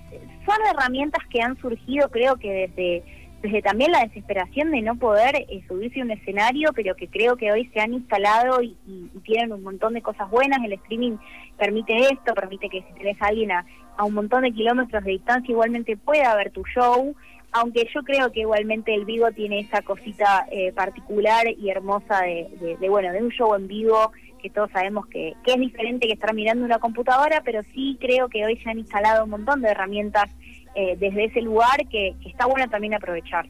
[0.46, 3.02] Son herramientas que han surgido, creo que desde,
[3.42, 7.36] desde también la desesperación de no poder eh, subirse a un escenario, pero que creo
[7.36, 10.60] que hoy se han instalado y, y- tienen un montón de cosas buenas.
[10.64, 11.16] El streaming
[11.58, 13.66] permite esto, permite que si tenés a alguien a,
[13.96, 17.14] a un montón de kilómetros de distancia, igualmente pueda ver tu show.
[17.52, 22.76] Aunque yo creo que igualmente el vivo tiene esa cosita eh, particular y hermosa de-
[22.78, 24.12] de, bueno, de un show en vivo
[24.46, 28.28] que todos sabemos que, que es diferente que estar mirando una computadora, pero sí creo
[28.28, 30.30] que hoy se han instalado un montón de herramientas
[30.74, 33.48] eh, desde ese lugar que, que está bueno también aprovechar.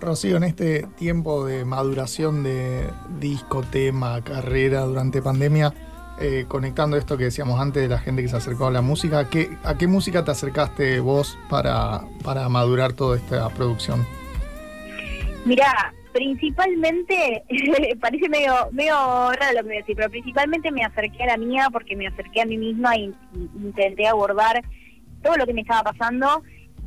[0.00, 2.88] Rocío, en este tiempo de maduración de
[3.18, 5.74] disco, tema, carrera durante pandemia,
[6.20, 9.28] eh, conectando esto que decíamos antes de la gente que se acercó a la música,
[9.28, 14.06] ¿qué, ¿a qué música te acercaste vos para, para madurar toda esta producción?
[15.44, 17.44] Mirá, principalmente,
[18.00, 21.36] parece medio, medio raro lo que voy a decir, pero principalmente me acerqué a la
[21.36, 23.14] mía porque me acerqué a mí misma y
[23.54, 24.60] intenté abordar
[25.22, 26.42] todo lo que me estaba pasando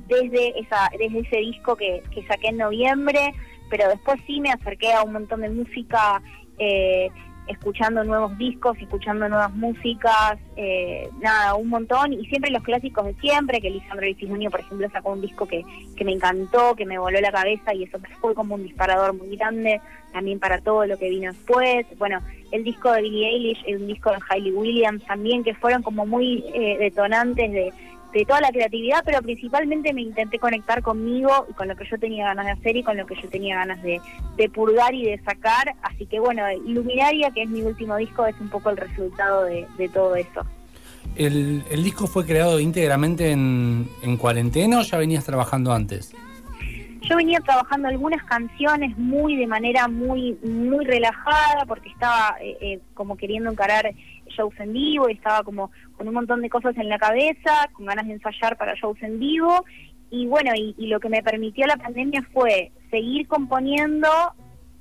[0.09, 3.33] desde esa desde ese disco que, que saqué en noviembre,
[3.69, 6.21] pero después sí me acerqué a un montón de música,
[6.59, 7.07] eh,
[7.47, 13.13] escuchando nuevos discos, escuchando nuevas músicas, eh, nada, un montón, y siempre los clásicos de
[13.15, 15.63] siempre, que Lisandro Junio, por ejemplo, sacó un disco que,
[15.95, 19.35] que me encantó, que me voló la cabeza, y eso fue como un disparador muy
[19.35, 19.81] grande,
[20.13, 22.19] también para todo lo que vino después, bueno,
[22.51, 26.43] el disco de Billie Eilish, un disco de Hailey Williams también, que fueron como muy
[26.53, 27.73] eh, detonantes de,
[28.13, 31.97] de toda la creatividad, pero principalmente me intenté conectar conmigo y con lo que yo
[31.97, 34.01] tenía ganas de hacer y con lo que yo tenía ganas de,
[34.37, 35.75] de purgar y de sacar.
[35.81, 39.65] Así que bueno, Luminaria, que es mi último disco, es un poco el resultado de,
[39.77, 40.45] de todo eso.
[41.15, 46.13] ¿El, el disco fue creado íntegramente en, en cuarentena o ya venías trabajando antes?
[47.01, 52.79] Yo venía trabajando algunas canciones muy de manera muy muy relajada porque estaba eh, eh,
[52.93, 53.91] como queriendo encarar
[54.31, 57.85] shows en vivo y estaba como con un montón de cosas en la cabeza, con
[57.85, 59.65] ganas de ensayar para shows en vivo.
[60.09, 64.07] Y bueno, y, y lo que me permitió la pandemia fue seguir componiendo,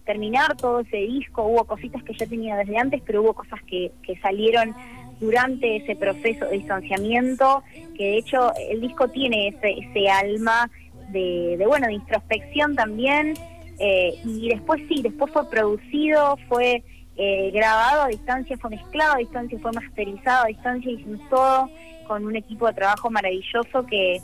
[0.05, 3.93] terminar todo ese disco, hubo cositas que ya tenía desde antes, pero hubo cosas que,
[4.03, 4.75] que salieron
[5.21, 7.63] durante ese proceso de distanciamiento,
[7.97, 10.71] que de hecho el disco tiene ese, ese alma
[11.11, 13.35] de, de, bueno de introspección también.
[13.79, 16.83] Eh, y después sí después fue producido fue
[17.23, 21.69] eh, grabado a distancia fue mezclado a distancia fue masterizado a distancia hicimos todo
[22.09, 24.23] con un equipo de trabajo maravilloso que,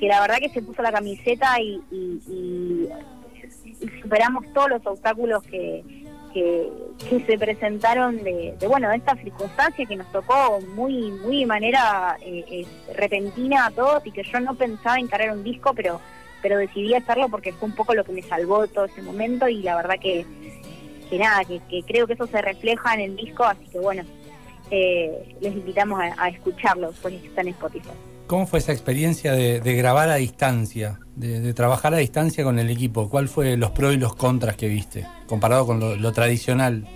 [0.00, 2.88] que la verdad que se puso la camiseta y, y- y-
[4.02, 5.84] superamos todos los obstáculos que,
[6.32, 6.68] que,
[7.26, 12.16] se presentaron de, de, bueno de esta circunstancia que nos tocó muy muy de manera
[12.22, 16.00] eh, eh, repentina a todos y que yo no pensaba encarar un disco pero
[16.42, 19.62] pero decidí hacerlo porque fue un poco lo que me salvó todo ese momento y
[19.62, 20.24] la verdad que,
[21.08, 24.02] que nada, que, que creo que eso se refleja en el disco, así que bueno,
[24.70, 27.90] eh, les invitamos a, a escucharlo, pues está en Spotify.
[28.26, 32.58] ¿Cómo fue esa experiencia de, de grabar a distancia, de, de trabajar a distancia con
[32.58, 33.08] el equipo?
[33.08, 36.86] ¿Cuál fue los pros y los contras que viste, comparado con lo, lo tradicional?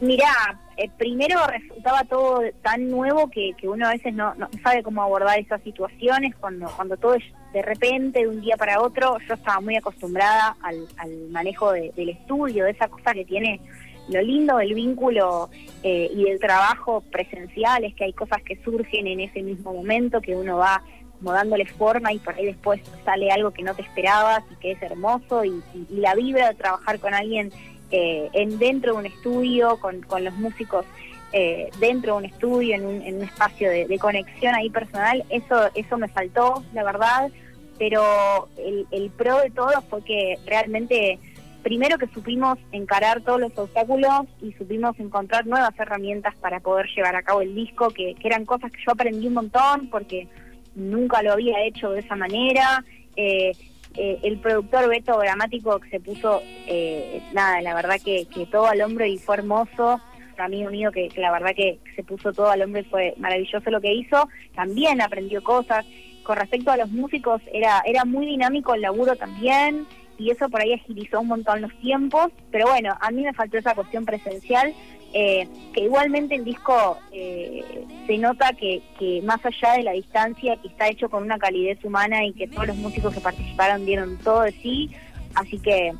[0.00, 4.82] Mirá, eh, primero resultaba todo tan nuevo que, que uno a veces no, no sabe
[4.82, 9.16] cómo abordar esas situaciones cuando, cuando todo es de repente, de un día para otro.
[9.26, 10.86] Yo estaba muy acostumbrada al,
[11.30, 13.60] manejo de- del estudio, de esa cosa que tiene
[14.08, 15.50] lo lindo del vínculo
[15.82, 20.20] eh, y del trabajo presencial, es que hay cosas que surgen en ese mismo momento,
[20.22, 20.82] que uno va
[21.18, 24.70] como dándole forma y por ahí después sale algo que no te esperabas y que
[24.72, 27.50] es hermoso y, y- y la vibra de trabajar con alguien
[27.90, 30.84] eh, en dentro de un estudio, con, con los músicos
[31.32, 36.08] eh, dentro de un estudio, en un, espacio de, conexión ahí personal, eso, eso me
[36.08, 37.30] faltó, la verdad,
[37.78, 41.18] pero el, pro de todo fue que realmente,
[41.62, 47.14] primero que supimos encarar todos los obstáculos y supimos encontrar nuevas herramientas para poder llevar
[47.14, 50.28] a cabo el disco, que, que eran cosas que yo aprendí un montón porque
[50.74, 52.84] nunca lo había hecho de esa manera.
[53.16, 53.52] Eh,
[53.94, 58.66] eh, el productor Beto Gramático que se puso, eh, nada, la verdad que, que todo
[58.66, 60.00] al hombro y fue hermoso.
[60.44, 63.70] Amigo mío que, que la verdad que se puso todo al hombro y fue maravilloso
[63.70, 64.28] lo que hizo.
[64.54, 65.84] También aprendió cosas.
[66.22, 69.86] Con respecto a los músicos, era, era muy dinámico el laburo también
[70.18, 72.28] y eso por ahí agilizó un montón los tiempos.
[72.50, 74.74] Pero bueno, a mí me faltó esa cuestión presencial.
[75.12, 77.64] eh, que igualmente el disco eh,
[78.06, 81.82] se nota que, que más allá de la distancia, que está hecho con una calidez
[81.84, 84.90] humana y que todos los músicos que participaron dieron todo de sí,
[85.34, 85.92] así que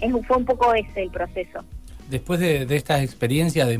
[0.00, 1.64] es, fue un poco ese el proceso.
[2.10, 3.78] Después de, de estas experiencias de,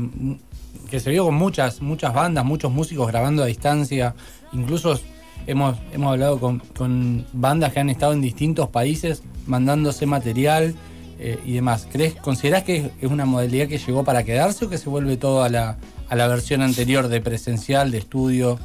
[0.89, 4.15] que se vio con muchas, muchas bandas, muchos músicos grabando a distancia,
[4.51, 4.99] incluso
[5.47, 10.75] hemos, hemos hablado con, con bandas que han estado en distintos países mandándose material
[11.19, 11.87] eh, y demás.
[11.91, 15.43] ¿Crees, considerás que es una modalidad que llegó para quedarse o que se vuelve todo
[15.43, 15.77] a la,
[16.09, 18.59] a la versión anterior de presencial, de estudio?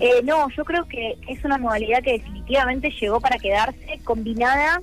[0.00, 4.80] Eh, no, yo creo que es una modalidad que definitivamente llegó para quedarse, combinada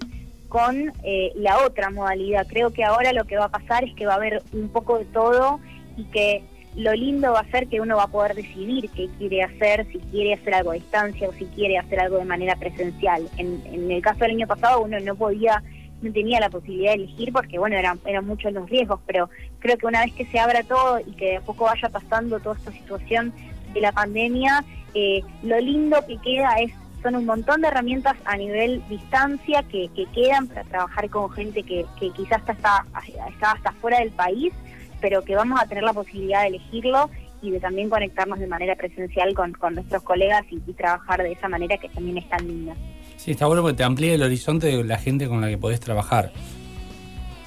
[0.52, 2.46] con eh, la otra modalidad.
[2.46, 5.00] Creo que ahora lo que va a pasar es que va a haber un poco
[5.00, 5.62] de todo
[5.96, 6.44] y que
[6.76, 10.00] lo lindo va a ser que uno va a poder decidir qué quiere hacer, si
[10.12, 13.30] quiere hacer algo a distancia o si quiere hacer algo de manera presencial.
[13.38, 15.64] En, en el caso del año pasado uno no podía,
[16.02, 19.30] no tenía la posibilidad de elegir porque bueno, eran, eran muchos los riesgos, pero
[19.60, 22.42] creo que una vez que se abra todo y que de a poco vaya pasando
[22.42, 23.32] toda esta situación
[23.74, 28.38] de la pandemia, eh, lo lindo que queda es son un montón de herramientas a
[28.38, 33.52] nivel distancia que, que quedan para trabajar con gente que, que quizás está, está, está
[33.52, 34.54] hasta fuera del país,
[35.00, 37.10] pero que vamos a tener la posibilidad de elegirlo
[37.42, 41.32] y de también conectarnos de manera presencial con, con nuestros colegas y, y trabajar de
[41.32, 42.76] esa manera que también es tan linda.
[43.18, 45.80] Sí, está bueno porque te amplía el horizonte de la gente con la que podés
[45.80, 46.32] trabajar.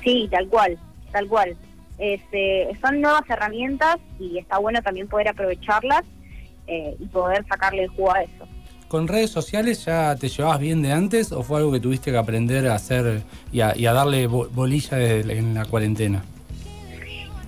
[0.03, 0.79] Sí, tal cual,
[1.13, 1.57] tal cual.
[1.99, 6.03] Es, eh, son nuevas herramientas y está bueno también poder aprovecharlas
[6.67, 8.44] eh, y poder sacarle el jugo a eso.
[8.95, 12.17] ¿Con redes sociales ya te llevabas bien de antes o fue algo que tuviste que
[12.17, 16.23] aprender a hacer y a, y a darle bo- bolilla desde- en la cuarentena?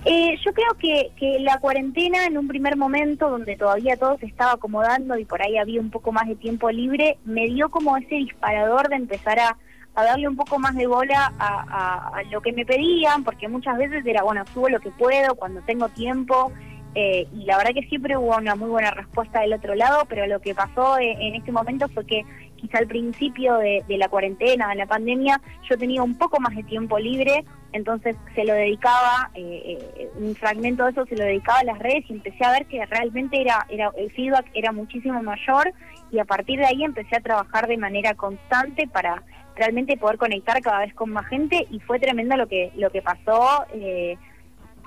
[0.03, 4.51] Eh, yo creo que, la cuarentena en un primer momento donde todavía todo se estaba
[4.51, 8.15] acomodando y por ahí había un poco más de tiempo libre, me dio como ese
[8.15, 9.55] disparador de empezar a,
[9.95, 14.05] darle un poco más de bola a- a lo que me pedían, porque muchas veces
[14.05, 16.51] era, bueno, subo lo que puedo cuando tengo tiempo.
[16.99, 20.25] Eh, y la verdad que siempre hubo una muy buena respuesta del otro lado, pero
[20.25, 22.25] lo que pasó eh, en este momento fue que
[22.55, 25.39] quizá al principio de, de la cuarentena, de la pandemia,
[25.69, 30.33] yo tenía un poco más de tiempo libre, entonces se lo dedicaba, eh, eh, un
[30.33, 33.39] fragmento de eso se lo dedicaba a las redes y empecé a ver que realmente
[33.39, 35.71] era, era el feedback era muchísimo mayor
[36.11, 39.21] y a partir de ahí empecé a trabajar de manera constante para
[39.55, 43.03] realmente poder conectar cada vez con más gente y fue tremendo lo que lo que
[43.03, 43.65] pasó.
[43.75, 44.17] eh,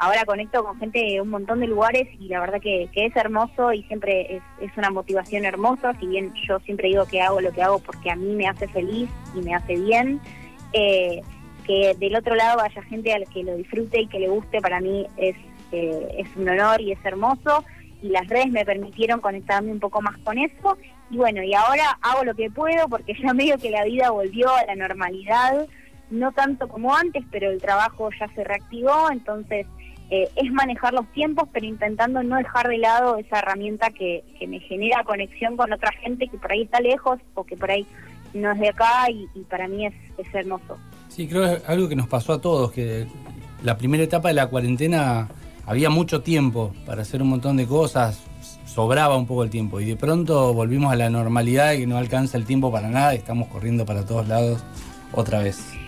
[0.00, 3.72] ahora conecto con gente de un montón de lugares y la verdad que, es hermoso
[3.74, 7.62] y siempre es, una motivación hermosa, si bien yo siempre digo que hago lo que
[7.62, 10.18] hago porque a mí me hace feliz y me hace bien,
[10.72, 11.20] eh,
[11.66, 14.80] que del otro lado vaya gente al que lo disfrute y que le guste, para
[14.80, 15.36] mí es,
[15.70, 17.62] eh, es un honor y es hermoso
[18.00, 20.78] y las redes me permitieron conectarme un poco más con eso.
[21.10, 24.48] Y bueno, y ahora hago lo que puedo porque ya medio que la vida volvió
[24.48, 25.66] a la normalidad,
[26.08, 29.66] no tanto como antes, pero el trabajo ya se reactivó, entonces
[30.10, 34.46] eh, es manejar los tiempos, pero intentando no dejar de lado esa herramienta que, que
[34.48, 37.86] me genera conexión con otra gente que por ahí está lejos o que por ahí
[38.34, 40.78] no es de acá y, para mí es, es hermoso.
[41.08, 43.06] Sí, creo que es algo que nos pasó a todos, que
[43.62, 45.28] la primera etapa de la cuarentena
[45.66, 48.20] había mucho tiempo para hacer un montón de cosas,
[48.66, 52.36] sobraba un poco el tiempo y de pronto volvimos a la normalidad y no alcanza
[52.36, 54.64] el tiempo para nada y estamos corriendo para todos lados
[55.12, 55.79] otra vez.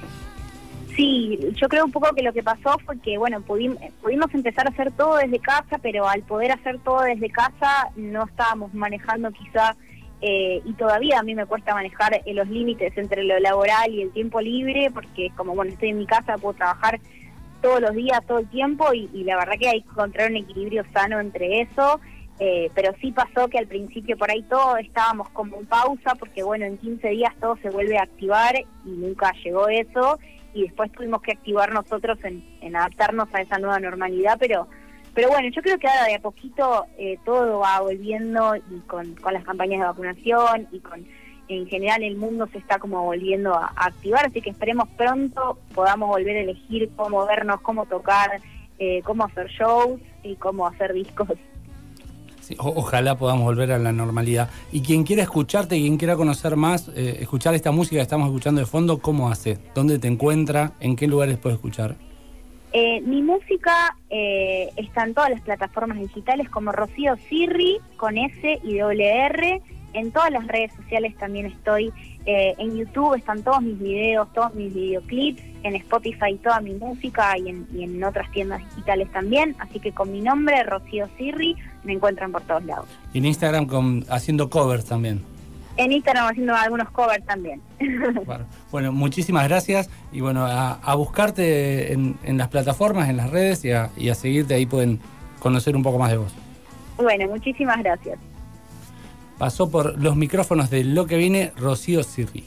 [0.96, 4.66] Sí, yo creo un poco que lo que pasó fue que, bueno, pudimos, pudimos empezar
[4.66, 9.30] a hacer todo desde casa, pero al poder hacer todo desde casa no estábamos manejando
[9.30, 9.74] quizá,
[10.20, 14.02] eh, y todavía a mí me cuesta manejar eh, los límites entre lo laboral y
[14.02, 17.00] el tiempo libre, porque como, bueno, estoy en mi casa, puedo trabajar
[17.60, 20.36] todos los días, todo el tiempo, y, y la verdad que hay que encontrar un
[20.36, 22.00] equilibrio sano entre eso.
[22.38, 26.42] Eh, pero sí pasó que al principio por ahí todos estábamos como en pausa, porque
[26.42, 30.18] bueno, en 15 días todo se vuelve a activar y nunca llegó eso,
[30.54, 34.68] y después tuvimos que activar nosotros en, adaptarnos a esa nueva normalidad, pero
[35.14, 39.14] pero bueno, yo creo que ahora de a poquito eh, todo va volviendo y con,
[39.16, 41.06] con las campañas de vacunación y con
[41.48, 45.58] en general el mundo se está como volviendo a, a activar, así que esperemos pronto
[45.74, 48.40] podamos volver a elegir cómo vernos, cómo tocar,
[48.78, 51.28] eh, cómo hacer shows y cómo hacer discos.
[52.42, 54.50] Sí, o- ojalá podamos volver a la normalidad.
[54.72, 58.60] Y quien quiera escucharte, quien quiera conocer más, eh, escuchar esta música que estamos escuchando
[58.60, 59.58] de fondo, ¿cómo hace?
[59.74, 60.72] ¿Dónde te encuentra?
[60.80, 61.96] ¿En qué lugares puedes escuchar?
[62.72, 68.60] Eh, mi música eh, está en todas las plataformas digitales como Rocío Sirri con S
[68.64, 69.62] y doble R.
[69.94, 71.92] En todas las redes sociales también estoy.
[72.24, 75.42] Eh, en YouTube están todos mis videos, todos mis videoclips.
[75.62, 79.54] En Spotify toda mi música y en, y en otras tiendas digitales también.
[79.58, 82.86] Así que con mi nombre, Rocío Sirri, me encuentran por todos lados.
[83.12, 85.22] Y en Instagram con, haciendo covers también.
[85.76, 87.60] En Instagram haciendo algunos covers también.
[88.70, 93.66] Bueno, muchísimas gracias y bueno, a, a buscarte en, en las plataformas, en las redes
[93.66, 94.98] y a, y a seguirte ahí pueden
[95.40, 96.32] conocer un poco más de vos.
[96.96, 98.18] bueno, muchísimas gracias.
[99.42, 102.44] Pasó por los micrófonos de Lo que viene Rocío Sirri.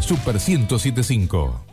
[0.00, 1.63] Super 1075.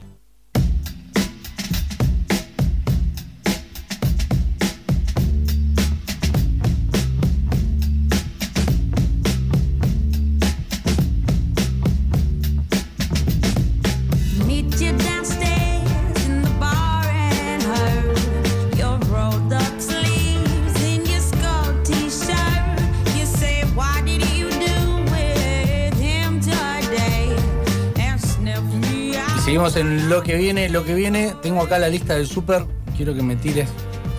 [30.22, 31.34] Lo que viene, lo que viene.
[31.42, 32.66] Tengo acá la lista del súper.
[32.96, 33.68] Quiero que me tires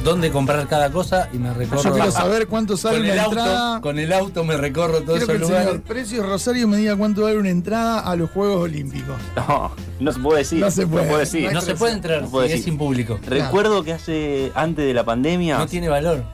[0.02, 1.80] dónde comprar cada cosa y me recorro.
[1.82, 3.80] Yo quiero saber cuánto sale con el una auto, entrada.
[3.80, 5.66] Con el auto me recorro todos Quiero que esos el lugares.
[5.68, 9.14] señor Precios Rosario me diga cuánto vale una entrada a los Juegos Olímpicos.
[9.36, 10.58] No, no se puede decir.
[10.60, 11.16] No se puede.
[11.18, 11.52] decir.
[11.52, 12.72] No se puede entrar No puede si es decir.
[12.72, 13.20] sin público.
[13.26, 16.24] Recuerdo que hace, antes de la pandemia, No tiene valor.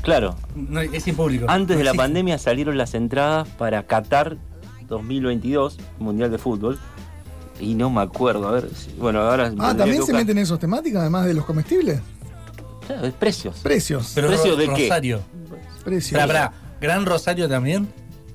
[0.00, 1.44] claro, No, es sin público.
[1.48, 4.38] antes de la pandemia salieron las entradas para Qatar
[4.88, 6.78] 2022, Mundial de Fútbol.
[7.60, 9.52] Y no me acuerdo, a ver, si- bueno, ahora...
[9.58, 12.00] Ah, ¿también se meten esos temáticas además de los comestibles?
[12.86, 13.56] Claro, es precios.
[13.62, 14.12] Precios.
[14.14, 14.82] Pero ¿Precio Ro- de qué?
[14.88, 15.20] Rosario.
[15.84, 16.20] Precios.
[16.20, 16.52] Pará, pará.
[16.80, 17.88] ¿Gran Rosario también?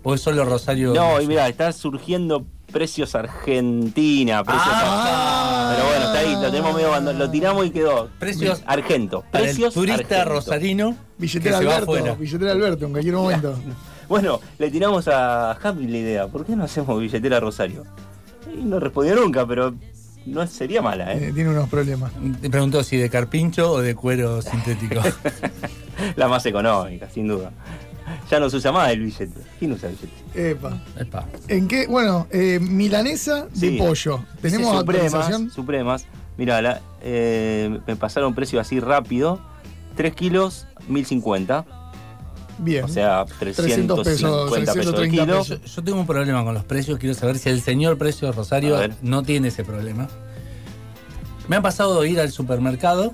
[0.03, 0.93] ¿O es solo Rosario?
[0.93, 5.73] No, y mira, está surgiendo precios Argentina, precios Ah.
[5.75, 7.25] Pero bueno, está ahí, lo tenemos medio abandonado.
[7.25, 8.09] Lo tiramos y quedó.
[8.19, 9.21] Precios Argento.
[9.31, 10.29] Para el Precios turista Argento.
[10.29, 13.55] rosarino Billetera Alberto, billetera Alberto en cualquier momento.
[14.09, 16.27] Bueno, le tiramos a Happy la idea.
[16.27, 17.85] ¿Por qué no hacemos billetera Rosario?
[18.51, 19.73] Y no respondió nunca, pero
[20.25, 21.27] no sería mala, ¿eh?
[21.29, 22.11] Eh, tiene unos problemas.
[22.41, 25.01] Te preguntó si de carpincho o de cuero sintético.
[26.15, 27.51] La más económica, sin duda.
[28.29, 29.39] Ya no se usa más el billete.
[29.59, 30.51] ¿Quién usa el billete?
[30.51, 30.81] Epa.
[30.99, 31.25] Epa.
[31.47, 31.87] ¿En qué?
[31.87, 33.77] Bueno, eh, milanesa de Sí.
[33.77, 34.23] pollo.
[34.41, 35.49] ¿Tenemos Dice actualización?
[35.51, 36.05] Supremas, Supremas.
[36.37, 39.39] Mirá, la- eh, me pasaron precio así rápido.
[39.95, 41.65] 3 kilos, 1050.
[42.63, 42.83] Bien.
[42.85, 45.39] O sea, 300 pesos, 350 pesos el 630 kilo.
[45.39, 45.61] pesos.
[45.61, 48.77] Yo, yo tengo un problema con los precios, quiero saber si el señor Precio Rosario
[49.01, 50.07] no tiene ese problema.
[51.47, 53.13] Me ha pasado ir al supermercado,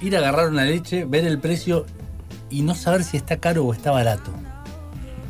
[0.00, 1.86] ir a agarrar una leche, ver el precio
[2.50, 4.32] y no saber si está caro o está barato.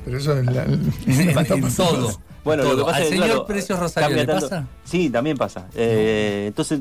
[0.04, 0.64] Pero eso es la,
[1.06, 2.18] En, todo.
[2.44, 2.78] Bueno, lo todo.
[2.78, 4.66] que pasa ¿Al es que, señor claro, Precios Rosario le tanto- pasa?
[4.84, 5.66] Sí, también pasa.
[5.74, 6.80] Eh, entonces,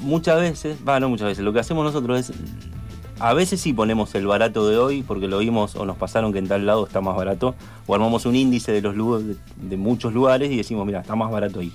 [0.00, 2.32] muchas veces, va, no muchas veces, lo que hacemos nosotros es,
[3.18, 6.38] a veces sí ponemos el barato de hoy porque lo vimos o nos pasaron que
[6.38, 7.54] en tal lado está más barato,
[7.86, 11.30] o armamos un índice de los de, de muchos lugares y decimos, mira, está más
[11.30, 11.72] barato ahí.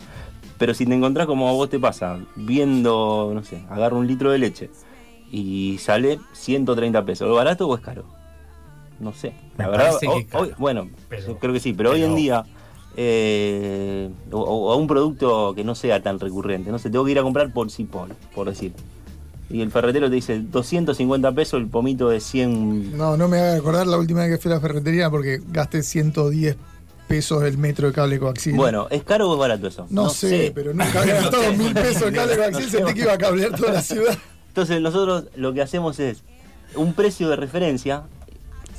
[0.57, 4.29] Pero si te encontrás como a vos te pasa, viendo, no sé, agarro un litro
[4.31, 4.69] de leche
[5.31, 8.03] y sale 130 pesos, ¿lo barato o es caro?
[8.99, 9.33] No sé.
[9.57, 9.97] Me La verdad,
[10.37, 12.43] hoy- bueno, Pero- creo que sí, pero, hoy en día
[12.95, 16.71] eh, o, o a un producto que no sea tan recurrente.
[16.71, 18.73] No sé, tengo que ir a comprar por Cipol, por decir.
[19.51, 22.97] Y el ferretero te dice 250 pesos el pomito de 100.
[22.97, 25.83] No, no me haga acordar la última vez que fui a la ferretería porque gasté
[25.83, 26.55] 110
[27.07, 28.55] pesos el metro de cable coaxial.
[28.55, 29.85] Bueno, ¿es caro o es barato eso?
[29.89, 33.17] no, sé, pero nunca había gastado mil pesos de cable coaxial, sentí que iba a
[33.17, 34.17] cablear toda la ciudad.
[34.47, 36.23] Entonces nosotros lo que hacemos es
[36.75, 38.03] un precio de referencia.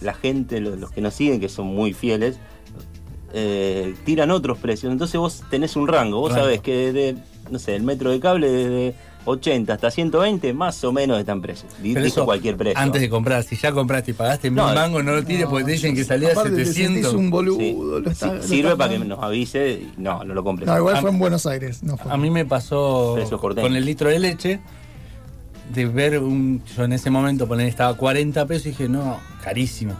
[0.00, 2.36] La gente, lo- los que nos siguen, que son muy fieles,
[3.34, 4.92] eh, tiran otros precios.
[4.92, 6.20] Entonces vos tenés un rango.
[6.20, 6.44] Vos Rango.
[6.44, 7.16] sabés que de,
[7.50, 8.94] no sé, el metro de cable desde
[9.24, 11.68] 80 hasta 120 más o menos está en precio.
[11.82, 12.78] Di- Pero dijo eso, cualquier precio.
[12.78, 15.64] antes de comprar, si ya compraste y pagaste mil No, mangos, no lo tires porque
[15.64, 16.74] te dicen que salía te 700.
[16.74, 17.58] sentís un boludo.
[17.58, 17.76] Sí.
[17.78, 19.70] lo está- Sí, lo sirve está para que nos avise.
[19.72, 20.66] y No, no lo compres.
[20.66, 22.10] No, igual A- fue en Buenos Aires, no fue.
[22.12, 24.60] A mí me pasó con el litro de leche
[25.72, 26.62] de ver un.
[26.76, 29.94] Yo en ese momento poner estaba a 40 pesos y dije, no, carísimo.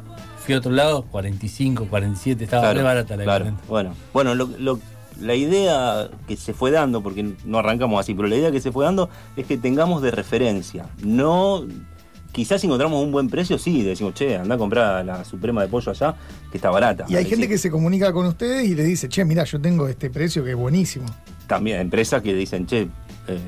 [0.45, 3.53] Fui a otro lado, 45, 47, estaba Claro, re barata la claro.
[3.69, 4.81] Bueno, bueno lo- lo-
[5.21, 8.73] la idea que se fue dando, porque no arrancamos así, pero la idea que se
[8.73, 10.87] fue dando es que tengamos de referencia.
[11.03, 11.65] No.
[12.33, 15.69] Quizás si encontramos un buen precio, sí, decimos, che, anda a comprar la suprema de
[15.69, 16.15] pollo allá,
[16.51, 17.05] que está barata.
[17.07, 19.87] Y hay gente que se comunica con ustedes y le dice, che, mira, yo tengo
[19.87, 21.05] este precio que es buenísimo.
[21.47, 22.89] También empresas que dicen, che,
[23.29, 23.39] eh,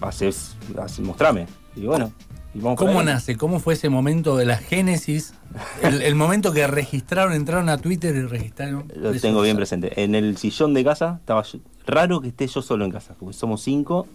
[0.00, 1.46] haces, haces- mostrame.
[1.76, 2.10] Y bueno,
[2.54, 3.36] y vamos por ¿Cómo nace?
[3.36, 5.34] ¿Cómo fue ese momento de la génesis?
[5.82, 8.90] El, el momento que registraron, entraron a Twitter y registraron.
[8.96, 10.02] Lo tengo bien presente.
[10.02, 13.34] En el sillón de casa estaba yo- raro que esté yo solo en casa, porque
[13.34, 14.06] somos cinco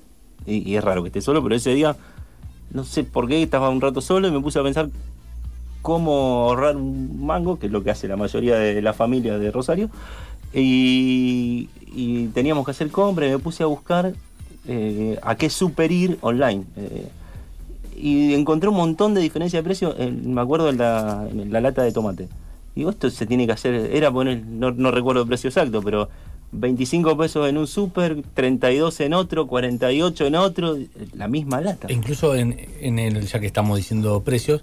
[0.45, 1.95] y, y es raro que esté solo, pero ese día
[2.71, 4.89] no sé por qué estaba un rato solo y me puse a pensar
[5.81, 6.11] cómo
[6.49, 9.89] ahorrar un mango, que es lo que hace la mayoría de la familia de Rosario.
[10.53, 14.13] Y, y teníamos que hacer compra y me puse a buscar
[14.67, 16.63] eh, a qué super ir online.
[16.75, 17.07] Eh,
[17.97, 21.27] y encontré un montón de diferencia de precio, en- me acuerdo en la,
[21.61, 22.27] lata de tomate.
[22.75, 26.09] Digo, esto se tiene que hacer, era poner, no, no recuerdo el precio exacto, pero
[26.51, 30.77] 25 pesos en un super, 32 en otro, 48 en otro,
[31.13, 31.91] la misma lata.
[31.91, 34.61] Incluso en, en el, ya que estamos diciendo precios,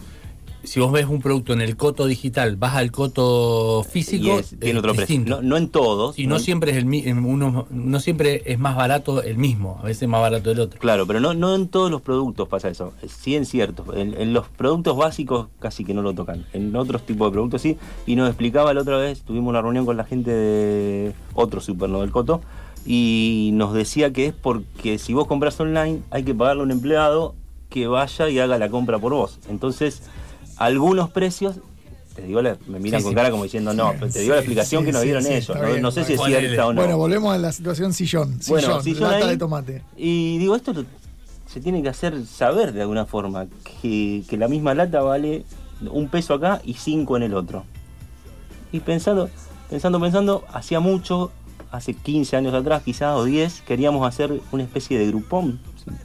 [0.65, 4.79] si vos ves un producto en el coto digital, vas al coto físico, es- tiene
[4.79, 5.21] otro precio.
[5.27, 6.19] No, no en todos.
[6.19, 6.87] Y no siempre es el
[7.19, 10.79] uno, no siempre es más barato el mismo, a veces es más barato el otro.
[10.81, 12.93] Claro, pero no, no en todos los productos pasa eso.
[13.07, 13.87] Sí en ciertos.
[13.97, 16.47] En, en los productos básicos casi que no lo tocan.
[16.53, 17.77] En otros tipos de productos sí.
[18.07, 21.89] Y nos explicaba la otra vez, tuvimos una reunión con la gente de otro super,
[21.89, 22.41] no del Coto,
[22.87, 26.71] y nos decía que es porque si vos compras online hay que pagarle a un
[26.71, 27.35] empleado
[27.71, 29.39] que vaya y haga la compra por vos.
[29.49, 30.03] Entonces,
[30.57, 31.57] algunos precios...
[32.15, 33.17] Te digo, la- me miran Sí, con sí.
[33.17, 35.49] cara como diciendo, no, pero te digo la explicación que nos dieron ellos.
[35.57, 36.81] No, bien, no sé si es cierta o no.
[36.81, 38.41] Bueno, volvemos a la situación sillón.
[38.41, 39.31] Sillón, Bueno, sillón lata ahí.
[39.33, 39.83] de tomate.
[39.97, 40.85] Y digo, esto lo-
[41.47, 43.47] se tiene que hacer saber de alguna forma,
[43.83, 45.45] que, que la misma lata vale
[45.91, 47.65] un peso acá y cinco en el otro.
[48.71, 49.29] Y pensando,
[49.69, 51.33] pensando, pensando, hacía mucho,
[51.73, 55.59] hace 15 años atrás quizás, o 10, queríamos hacer una especie de grupón.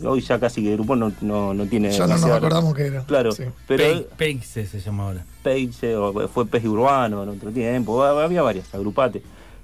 [0.05, 1.91] Hoy ya casi que grupón no, no, no tiene...
[1.91, 3.03] Ya no nos acordamos qué era.
[3.05, 3.43] Claro, Sí.
[3.67, 3.83] pero...
[3.83, 5.25] Pe- Peixe se llama ahora.
[5.43, 9.21] Peixe, o fue Pez Urbano en otro tiempo, había varias, agrupate.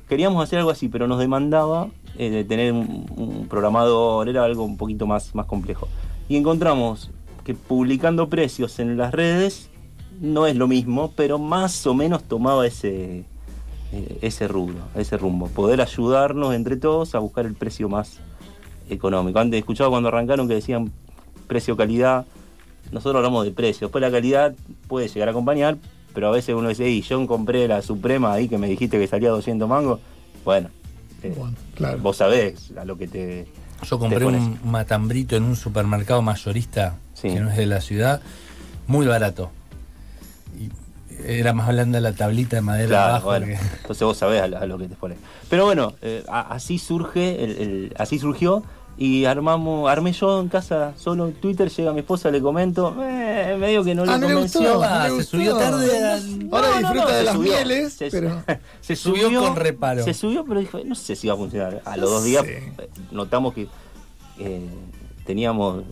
[0.07, 4.63] Queríamos hacer algo así, pero nos demandaba eh, de tener un, un programador, era algo
[4.63, 5.87] un poquito más, más complejo.
[6.29, 7.09] Y encontramos
[7.43, 9.69] que publicando precios en las redes
[10.21, 13.25] no es lo mismo, pero más o menos tomaba ese,
[13.91, 15.47] eh, ese rubro, ese rumbo.
[15.47, 18.19] Poder ayudarnos entre todos a buscar el precio más
[18.89, 19.39] económico.
[19.39, 20.91] Antes escuchaba cuando arrancaron que decían
[21.47, 22.25] precio-calidad.
[22.91, 23.87] Nosotros hablamos de precio.
[23.87, 24.53] Después la calidad
[24.87, 25.77] puede llegar a acompañar,
[26.13, 29.07] pero a veces uno dice, y yo compré la Suprema ahí que me dijiste que
[29.07, 29.99] salía 200 mangos.
[30.43, 30.69] Bueno,
[31.23, 31.97] eh, Bueno, claro.
[31.99, 33.47] vos sabés a lo que te...
[33.83, 37.29] Yo compré te un matambrito en un supermercado mayorista Sí.
[37.29, 38.21] que no es de la ciudad,
[38.87, 39.49] muy barato.
[41.25, 43.27] Era más blanda la tablita de madera Claro, abajo.
[43.27, 45.17] bueno, que- entonces vos sabés a, lo- a lo que te pones.
[45.49, 48.63] Pero bueno, eh, así surge, el, el- así surgió
[48.97, 53.57] Y armamos, armé yo en casa solo en Twitter, llega mi esposa, le comento, eh,
[53.59, 54.61] medio que no Ah, le no le convenció.
[54.61, 55.31] gustó, no Ah, le se gustó.
[55.37, 57.51] subió tarde al- Ahora No, disfruta no, de las subió.
[57.51, 58.41] mieles, Se- pero.
[58.79, 60.01] se Subió con reparo.
[60.01, 61.81] Se subió, pero dijo, no sé si va a funcionar.
[61.83, 62.51] A los dos días Sí.
[62.51, 63.67] eh, notamos que
[64.39, 64.65] eh,
[65.25, 65.83] teníamos,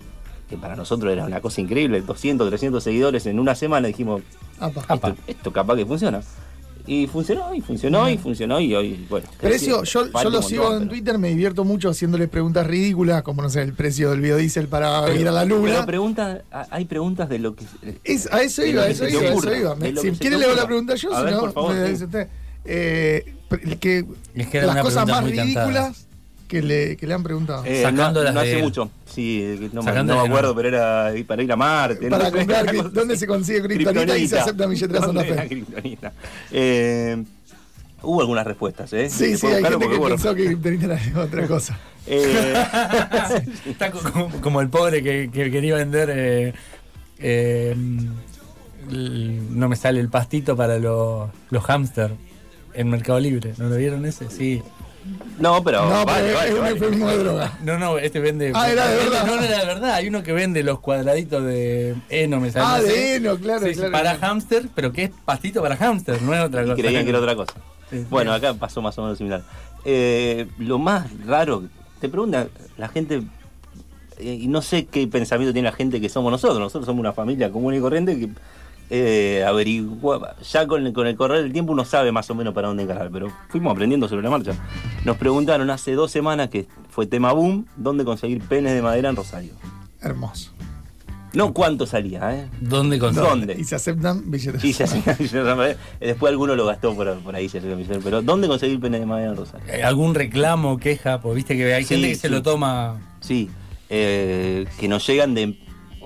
[0.53, 3.87] que para nosotros era una cosa increíble, 200, 300 seguidores en una semana.
[3.87, 4.21] Dijimos,
[4.61, 6.21] esto, esto capaz que funciona.
[6.85, 9.25] Y funcionó, y funcionó, y funcionó, y hoy, bueno.
[9.39, 13.23] Precio, yo, yo lo sigo montón, en pero- Twitter, me divierto mucho haciéndoles preguntas ridículas,
[13.23, 15.85] como no sé, el precio del biodiesel para ir a la Pero luna.
[15.85, 17.63] pregunta, hay preguntas de lo que.
[18.03, 19.75] Es, a eso iba, a eso iba, a eso iba.
[20.01, 21.91] Si quiere le hago la pregunta yo, si no, me sí.
[21.91, 22.27] dice usted.
[22.65, 23.33] Eh,
[23.63, 26.07] el que, Es que era las cosas más ridículas
[26.47, 27.63] que le, que le han preguntado.
[27.65, 28.63] Eh, Sacando no, las no hace él.
[28.63, 28.89] mucho.
[29.05, 32.09] Sí, que no, me- no acuerdo, pero era para ir a Marte.
[32.09, 36.03] Para no comprar, ¿dónde se consigue kriptonita y se acepta billetera Santa ¿Dónde Fe?
[36.51, 37.23] Eh,
[38.01, 39.09] hubo algunas respuestas, ¿eh?
[39.09, 41.77] Sí, sí, hay gente que pensó que kriptonita era otra cosa.
[42.07, 42.53] eh,
[43.65, 46.09] Está co- como, como el pobre que, que quería vender.
[46.13, 46.53] eh,
[47.19, 47.75] eh,
[48.89, 52.11] no me sale el pastito para los, los hámster
[52.73, 53.53] en Mercado Libre.
[53.57, 54.29] ¿No lo vieron ese?
[54.29, 54.61] Sí.
[55.39, 55.89] No, pero.
[55.89, 57.57] No, vale, pero vale, es un de droga.
[57.63, 58.51] No, no, este vende.
[58.55, 59.25] Ah, era de verdad.
[59.25, 59.93] No, no era de verdad.
[59.95, 62.65] Hay uno que vende los cuadraditos de heno, me sale.
[62.67, 63.91] Ah, de heno, claro, Sí, claro.
[63.91, 66.81] Para hámster, pero que es pastito para hámster, no es otra Y cosa.
[66.81, 67.53] creían que era otra cosa.
[67.89, 68.37] Sí, Bueno, sí.
[68.37, 69.43] acá pasó más o menos similar.
[69.85, 71.63] Eh, lo más raro,
[71.99, 72.47] te pregunta
[72.77, 73.23] la gente,
[74.19, 76.59] eh, y no sé qué pensamiento tiene la gente que somos nosotros.
[76.59, 78.29] Nosotros somos una familia común y corriente que
[78.95, 80.35] eh, averigua.
[80.51, 82.83] Ya con, el- con el correr del tiempo uno sabe más o menos para dónde
[82.83, 84.51] encarar, pero fuimos aprendiendo sobre la marcha.
[85.03, 89.15] Nos preguntaron hace dos semanas, que fue tema boom, dónde conseguir penes de madera en
[89.15, 89.53] Rosario.
[89.99, 90.51] Hermoso.
[91.33, 92.47] No cuánto salía, ¿eh?
[92.61, 93.27] ¿Dónde consigues?
[93.27, 93.55] ¿Dónde?
[93.57, 94.63] Y se aceptan billeteras.
[94.63, 95.17] Y se hacía-
[95.99, 97.59] después alguno lo gastó por, por ahí, se
[98.03, 99.65] pero ¿dónde conseguir penes de madera en Rosario?
[99.73, 101.19] Eh, ¿Algún reclamo, queja?
[101.19, 102.99] Porque viste que hay Sí, gente que se lo toma.
[103.21, 103.49] Sí,
[103.89, 105.57] eh, que nos llegan de,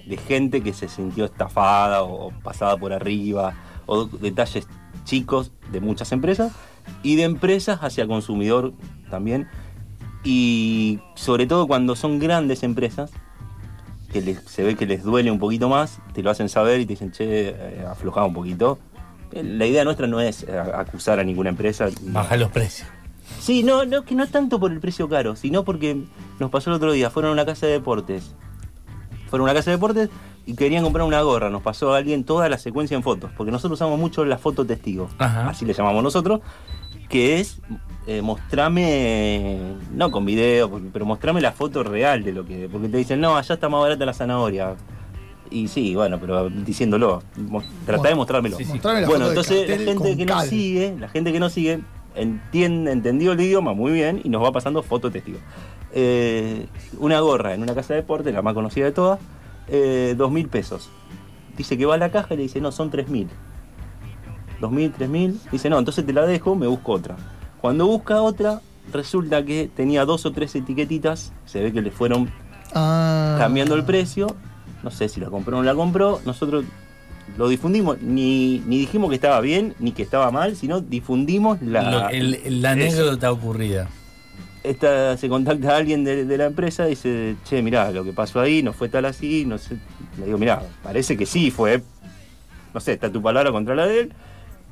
[0.07, 3.53] de gente que se sintió estafada o pasada por arriba,
[3.85, 4.67] o detalles
[5.03, 6.51] chicos de muchas empresas,
[7.03, 8.73] y de empresas hacia consumidor
[9.09, 9.47] también.
[10.23, 13.11] Y sobre todo cuando son grandes empresas,
[14.11, 16.85] que les- se ve que les duele un poquito más, te lo hacen saber y
[16.85, 18.79] te dicen, che, eh, aflojá un poquito.
[19.33, 21.87] Eh, La idea nuestra no es eh, acusar a ninguna empresa.
[22.01, 22.87] Bajar los precios.
[23.39, 26.01] Sí, no, no, que no tanto por el precio caro, sino porque
[26.39, 28.33] nos pasó el otro día, fueron a una casa de deportes.
[29.29, 30.09] Fueron a una casa de deportes
[30.45, 31.49] y querían comprar una gorra.
[31.49, 34.65] Nos pasó a alguien toda la secuencia en fotos, porque nosotros usamos mucho la foto
[34.65, 35.49] testigo, Ajá.
[35.49, 36.41] así le llamamos nosotros,
[37.09, 37.59] que es
[38.07, 39.59] eh, mostrame,
[39.93, 42.69] no con video, pero mostrame la foto real de lo que.
[42.71, 44.75] Porque te dicen, no, allá está más barata la zanahoria.
[45.49, 48.57] Y sí, bueno, pero diciéndolo, mo- tratá de mostrármelo.
[48.57, 48.79] Sí, sí.
[49.05, 51.79] Bueno, entonces la gente que nos sigue, la gente que nos sigue,
[52.17, 55.39] entiende, entendió el idioma muy bien y nos va pasando foto testigo.
[55.93, 56.67] Eh,
[56.99, 59.19] una gorra en una casa de deporte, la más conocida de todas,
[59.67, 60.89] eh, dos mil pesos.
[61.55, 63.27] Dice que va a la caja y le dice, no, son tres mil.
[64.59, 65.39] Dos mil, tres mil.
[65.51, 67.15] Dice, no, entonces te la dejo, me busco otra.
[67.61, 68.61] Cuando busca otra,
[68.91, 72.29] resulta que tenía dos o tres etiquetitas, se ve que le fueron
[72.73, 73.35] Ah.
[73.39, 74.27] cambiando el precio.
[74.83, 76.19] No sé si la compró o no la compró.
[76.25, 76.65] Nosotros
[77.37, 78.01] lo difundimos.
[78.01, 81.91] Ni, ni dijimos que estaba bien ni que estaba mal, sino difundimos la.
[81.91, 83.87] Lo- el- la anécdota ocurrida.
[84.63, 88.11] Esta, se contacta a alguien de, de la empresa y dice: Che, mirá, lo que
[88.11, 89.45] pasó ahí no fue tal así.
[89.45, 89.77] No sé.
[90.19, 91.81] Le digo: Mirá, parece que sí fue.
[92.73, 94.13] No sé, está tu palabra contra la de él.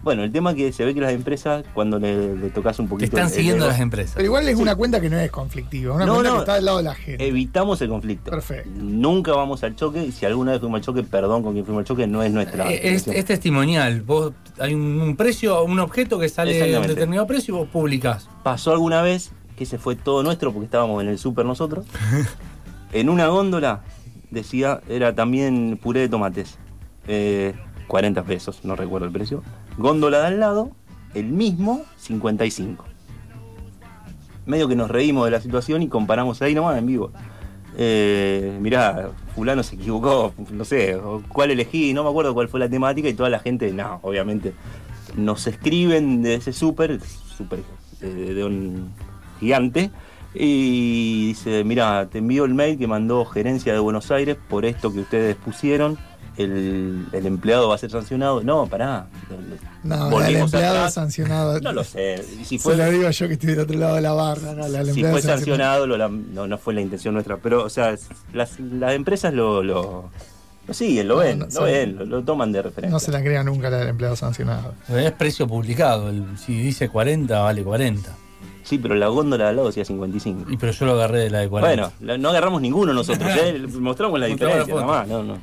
[0.04, 2.86] Bueno, el tema es que se ve que las empresas, cuando le, le tocas un
[2.86, 3.06] Te poquito.
[3.06, 4.14] están el- el siguiendo las empresas.
[4.16, 4.62] Pero igual es Sí.
[4.62, 6.36] una cuenta que no es conflictiva, una No, cuenta no.
[6.36, 7.28] que está del lado de la gente.
[7.28, 8.30] Evitamos el conflicto.
[8.30, 8.70] Perfecto.
[8.76, 11.82] Nunca vamos al choque y si alguna vez fuimos al choque, perdón con quien fuimos
[11.82, 12.72] al choque, no es nuestra.
[12.72, 14.02] Eh, Es, es testimonial.
[14.04, 17.68] Vos hay un, un precio, un objeto que sale a un determinado precio y vos
[17.70, 18.30] publicás.
[18.44, 21.84] Pasó alguna vez que ese fue todo nuestro porque estábamos en el súper nosotros.
[22.94, 23.82] en una góndola
[24.30, 26.60] decía, era también puré de tomates.
[27.08, 27.54] Eh,
[27.88, 29.42] 40 pesos, no recuerdo el precio.
[29.78, 30.72] Góndola de al lado,
[31.14, 32.86] el mismo, 55.
[34.46, 37.12] Medio que nos reímos de la situación y comparamos ahí nomás en vivo.
[37.78, 40.98] Eh, mirá, fulano se equivocó, no sé,
[41.28, 44.54] cuál elegí, no me acuerdo cuál fue la temática y toda la gente, no, obviamente,
[45.16, 47.60] nos escriben de ese súper, súper
[48.02, 48.92] eh, de un
[49.42, 49.92] gigante,
[50.34, 54.92] y dice, mira, te envío el mail que mandó gerencia de Buenos Aires por esto
[54.92, 55.98] que ustedes pusieron,
[56.38, 58.44] el, el empleado va a ser sancionado.
[58.44, 59.08] No, pará.
[59.84, 60.94] No, el empleado atrás.
[60.94, 61.60] sancionado.
[61.62, 62.24] No lo sé.
[62.44, 64.54] Si Se fue, lo digo yo que estoy del otro lado de la barra.
[64.54, 65.38] No, la- el si fue sancionado.
[65.38, 67.38] sancionado, lo lam- no, no fue la intención nuestra.
[67.38, 70.10] Pero, o sea, es- las, las empresas lo, lo,
[70.68, 71.60] lo siguen, lo No, ven, no, lo sí.
[71.64, 72.92] ven, lo, lo toman de referencia.
[72.92, 74.74] No se la crea nunca la del empleado sancionado.
[74.90, 76.10] Es precio publicado.
[76.10, 78.12] el- si dice 40, vale 40.
[78.64, 80.50] Sí, pero la góndola de al lado decía 55.
[80.52, 81.84] Y pero yo lo agarré de la de 40.
[81.84, 83.64] Bueno, la- no agarramos ninguno nosotros, ¿eh?
[83.80, 84.82] mostramos la diferencia, la foto.
[84.88, 85.38] nada más, no, no.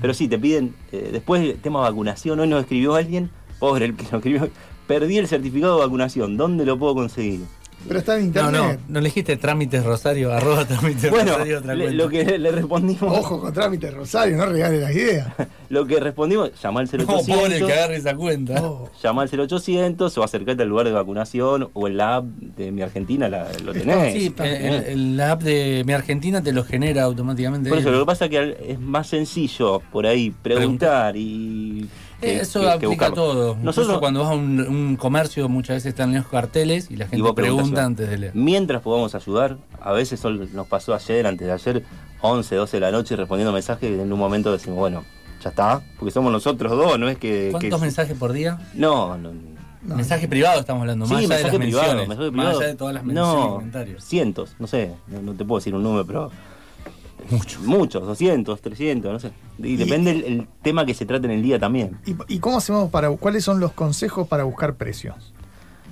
[0.00, 3.96] Pero sí, te piden, eh, después el tema vacunación, hoy nos escribió alguien, pobre el
[3.96, 4.50] que lo escribió,
[4.86, 7.40] perdí el certificado de vacunación, ¿dónde lo puedo conseguir?
[7.86, 8.80] Pero está en No, no, internet.
[8.88, 13.40] no elegiste trámites Rosario, arroba trámites Bueno, Rosario, otra le- lo que le respondimos, Ojo
[13.40, 15.28] con trámite Rosario, no regales las ideas.
[15.68, 18.62] lo que respondimos, llamá al No, pobre 0800, que agarre esa cuenta.
[18.62, 22.72] Oh, llamá al 0800 o acercate al lugar de vacunación o en la app de
[22.72, 24.12] Mi Argentina la- lo tenés.
[24.14, 27.68] Sí, Está el- la app de Mi Argentina te lo genera automáticamente.
[27.68, 31.88] Por eso, lo que pasa es que es más sencillo por ahí preguntar y.
[32.24, 33.14] que- Eso que- que aplica a buscarlo.
[33.14, 33.56] todo.
[33.62, 37.08] Nosotros cuando vas a un, un comercio muchas veces están los carteles y la y
[37.08, 38.34] gente vos pregunta antes de leer.
[38.34, 41.84] Mientras podamos ayudar, a veces nos pasó ayer, antes de ayer,
[42.20, 45.04] 11, 12 de la noche respondiendo mensajes y en un momento decimos, bueno,
[45.42, 47.48] ya está, porque somos nosotros dos, no es que.
[47.50, 48.58] ¿Cuántos que- mensajes por día?
[48.74, 49.30] No, no.
[49.82, 49.96] no.
[49.96, 52.66] Mensaje privado estamos hablando, Sí, más allá de mensaje las privado, menciones, mensaje más allá
[52.68, 54.04] de todas las menciones y No, comentarios.
[54.04, 56.30] cientos, no sé, no, no te puedo decir un número, pero
[57.30, 57.62] Muchos.
[57.62, 59.30] muchos, 200, 300, no sé.
[59.58, 61.98] Y, depende el, el tema que se trate en el día también.
[62.06, 65.32] ¿Y, y cómo hacemos para cuáles son los consejos para buscar precios?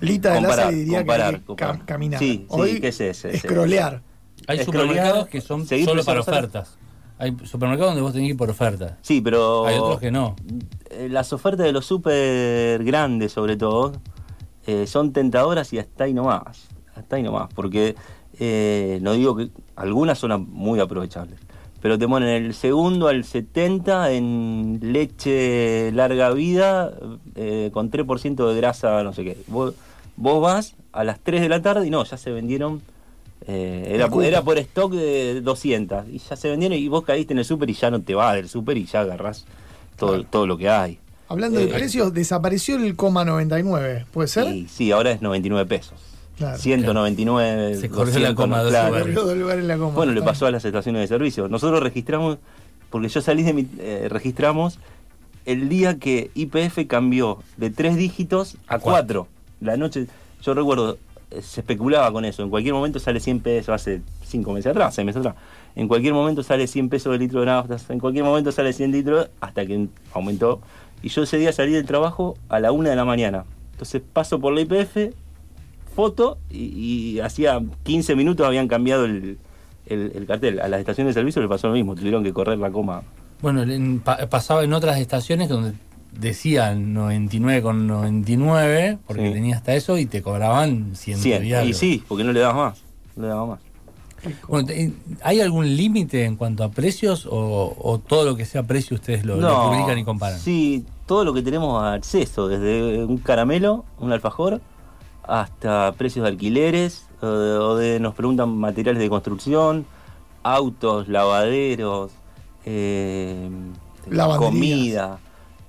[0.01, 1.77] Lita de Comparar, Laza diría comparar, que hay que comparar.
[1.79, 2.19] cam- caminar.
[2.19, 3.39] Sí, sí, Hoy ¿qué es ese?
[3.39, 4.03] Scrollear.
[4.49, 6.77] Hay supermercados que son solo para ofertas.
[7.19, 8.95] Hay supermercados donde vos tenés que ir por ofertas.
[9.03, 9.65] Sí, pero.
[9.67, 10.35] Hay otros que no.
[10.91, 13.93] eh, Las ofertas de los super grandes, sobre todo,
[14.67, 16.67] eh, son tentadoras y hasta ahí nomás.
[16.97, 17.49] Hasta ahí nomás.
[17.55, 17.95] Porque
[18.45, 19.49] eh, no digo que.
[19.77, 21.39] Algunas son muy aprovechables.
[21.81, 26.93] Pero te ponen el segundo al 70 en leche larga vida
[27.35, 29.37] eh, con 3% de grasa, no sé qué.
[29.49, 29.75] Vos,
[30.17, 32.83] vos vas a las 3 de la tarde y no, ya se vendieron.
[33.49, 37.39] eh, era, era por stock de 200 y ya se vendieron y vos caíste en
[37.41, 39.45] el súper y ya no te vas del súper y ya agarrás
[39.97, 40.99] todo, todo lo que hay.
[41.29, 44.47] Hablando de Eh, precios, desapareció el coma 99, ¿puede ser?
[44.69, 45.95] Sí, ahora es 99 pesos.
[46.43, 46.59] Claro.
[46.59, 47.77] 199.
[47.77, 49.07] Se corrió la 200, coma claro.
[49.13, 49.95] dos lugares en la coma.
[49.95, 51.49] Bueno, le pasó a las estaciones de servicio.
[51.49, 52.39] Nosotros registramos,
[52.91, 53.69] porque yo salí de mi.
[53.79, 54.79] eh, registramos
[55.45, 59.29] el día que IPF cambió de tres dígitos a cuatro.
[59.61, 60.07] La noche,
[60.43, 60.99] yo recuerdo,
[61.31, 62.43] eh, se especulaba con eso.
[62.43, 65.37] En cualquier momento sale 100 pesos, hace cinco meses atrás, seis meses atrás.
[65.75, 68.93] En cualquier momento sale 100 pesos de litro de nafta, en cualquier momento sale 100
[68.93, 70.61] litros, hasta que aumentó.
[71.03, 73.45] Y yo ese día salí del trabajo a la una de la mañana.
[73.73, 75.15] Entonces paso por la IPF,
[75.93, 79.39] foto, y, y hacía 15 minutos habían cambiado el,
[79.87, 80.61] el- el cartel.
[80.61, 83.03] A las estaciones de servicio le pasó lo mismo, tuvieron que correr la coma.
[83.41, 85.73] Bueno, en- pa- pasaba en otras estaciones donde
[86.13, 89.33] decían 99 con 99, porque Sí.
[89.33, 91.69] tenía hasta eso y te cobraban 100 100.
[91.69, 92.83] y sí, porque no le dabas más.
[93.17, 93.59] No le dabas más.
[94.47, 94.69] Bueno,
[95.25, 99.25] ¿Hay algún límite en cuanto a precios o, o todo lo que sea precio ustedes
[99.25, 100.39] lo, lo No, publican y comparan?
[100.39, 104.61] Sí, todo lo que tenemos acceso, desde un caramelo, un alfajor,
[105.25, 109.85] hasta precios de alquileres, o de, o de- nos preguntan materiales de construcción,
[110.43, 112.11] autos, lavaderos,
[112.65, 113.49] eh,
[114.39, 115.19] comida,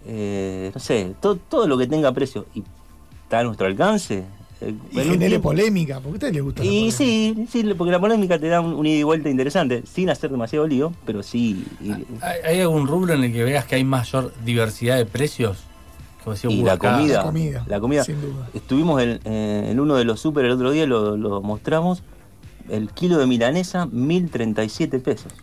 [0.06, 2.64] eh, no sé, todo, todo lo que tenga precio y
[3.24, 4.24] está a nuestro alcance.
[4.62, 8.00] eh, Y genere tiempo- polémica, porque a ustedes les gusta y sí, sí, porque la
[8.00, 11.66] polémica te da un, un ida y vuelta interesante, sin hacer demasiado lío, pero sí.
[11.82, 11.92] y-
[12.22, 15.58] ¿Hay, hay algún rubro en el que veas que hay mayor diversidad de precios?
[16.24, 18.04] Como decía, Y "Uh, la comida, La comida, la comida.
[18.04, 18.48] sin duda.
[18.54, 22.04] Estuvimos en, eh, en uno de los super el otro día, lo, lo mostramos.
[22.70, 25.34] El kilo de milanesa, 1037 pesos.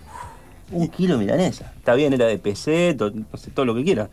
[0.72, 1.72] Un kilo de milanesa.
[1.76, 4.08] Está bien, era de PC, to- no sé, todo lo que quiera.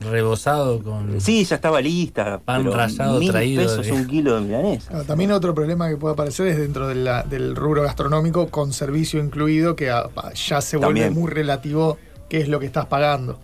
[0.00, 1.20] Rebosado con...
[1.20, 2.40] Sí, ya estaba lista.
[2.44, 4.90] Pan pero rallado mil traído pesos de- un kilo de milanesa.
[4.90, 8.72] Claro, también otro problema que puede aparecer es dentro de la- del rubro gastronómico con
[8.72, 11.14] servicio incluido, que ya se vuelve También.
[11.20, 11.98] muy relativo
[12.28, 13.38] qué es lo que estás pagando.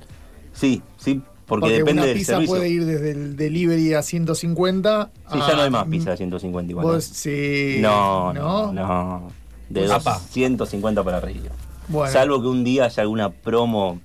[0.53, 2.55] Sí, sí, porque, Porque depende una del pizza servicio.
[2.57, 6.17] puede ir desde el delivery a 150 Sí, a- ya no hay más pizza de
[6.17, 6.87] 150 igual.
[6.87, 8.73] Vos, sí, no, ¿no?
[8.73, 9.33] no, no.
[9.69, 10.15] De Apa.
[10.15, 11.51] 250 para arriba.
[11.89, 12.13] Bueno.
[12.13, 14.01] Salvo que un día haya alguna promo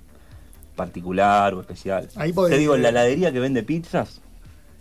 [0.76, 2.08] particular o especial.
[2.16, 4.20] Ahí podés- Te digo, en la heladería que vende pizzas,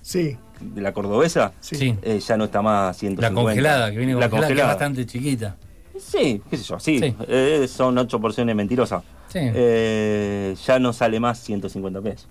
[0.02, 1.96] Sí, de la cordobesa, sí.
[2.02, 3.30] Eh, ya no está más 150.
[3.30, 4.68] La congelada, que viene La congelada, que es congelada.
[4.74, 5.58] bastante chiquita.
[6.00, 7.00] Sí, qué sé yo, sí.
[7.00, 7.16] Sí.
[7.28, 9.04] Eh, son ocho porciones mentirosas.
[9.28, 9.40] Sí.
[9.42, 12.28] Eh, ya no sale más 150 pesos.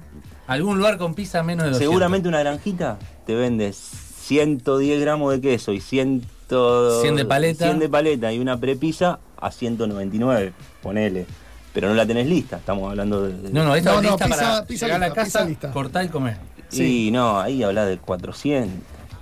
[0.46, 1.90] ¿Algún lugar con pizza menos de 200?
[1.92, 7.64] Seguramente una granjita te vende 110 gramos de queso y 100, 100 de paleta.
[7.66, 10.52] 100 de paleta y una prepizza a 199,
[10.82, 11.26] ponele.
[11.72, 13.50] Pero no la tenés lista, estamos hablando de...
[13.50, 15.44] No, no, esta No, es no, lista pizza- para pizza llegar a la lista, casa,
[15.44, 15.70] lista.
[15.72, 16.36] cortar y comer.
[16.74, 18.70] Sí, no, ahí habla de 400.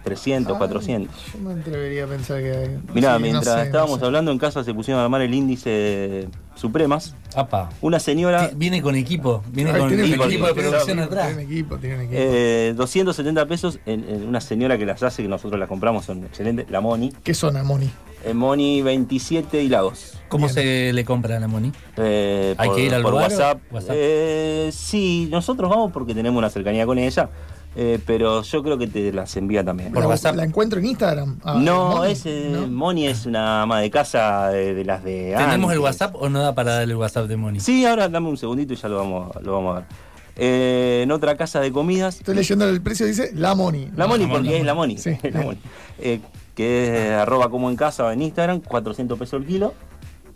[0.04, 1.14] 300, 400.
[1.32, 2.78] Yo me atrevería a pensar que hay.
[2.92, 4.06] Mirá, sí, no mientras sé, estábamos no sé.
[4.06, 6.26] hablando en casa se pusieron a armar el índice
[6.56, 7.14] Supremas.
[7.36, 7.70] Apa.
[7.80, 10.98] Una señora, Viene con equipo, viene Ay, con tiene equipo, un equipo de tiene producción
[10.98, 11.26] equipo, atrás.
[11.28, 12.16] Tiene un equipo, tiene un equipo.
[12.20, 16.24] eh, 270 pesos, en, en una señora que las hace, que nosotros las compramos, son
[16.24, 17.12] excelentes, la Moni.
[17.22, 17.88] ¿Qué zona, Moni?
[18.24, 20.14] Eh, Moni 27 y Lagos.
[20.28, 20.54] ¿Cómo Bien.
[20.54, 21.72] se le compra a la Moni?
[21.96, 23.60] Eh, ¿Hay por, que ir al por lugar WhatsApp.
[23.70, 23.94] WhatsApp?
[23.94, 27.28] Eh, sí, nosotros vamos porque tenemos una cercanía con ella,
[27.76, 29.92] eh, pero yo creo que te las envía también.
[29.92, 30.36] Por la, WhatsApp.
[30.36, 31.38] ¿La encuentro en Instagram?
[31.44, 32.66] Ah, no, Moni, es, eh, ¿no?
[32.68, 35.80] Moni es una ama de casa de, de las de ¿Tenemos el.
[35.80, 37.60] WhatsApp o no da para darle el WhatsApp de Moni?
[37.60, 39.88] Sí, ahora dame un segundito y ya lo vamos, lo vamos a ver.
[40.36, 43.90] Eh, en otra casa de comidas, Estoy leyendo el precio, dice La Moni.
[43.94, 44.54] la Moni, La porque Moni.
[44.60, 44.96] es la Moni.
[44.96, 45.42] Sí, la.
[45.42, 45.58] Moni.
[45.98, 46.20] Eh,
[46.54, 49.74] que es arroba como en casa en Instagram, 400 pesos el kilo.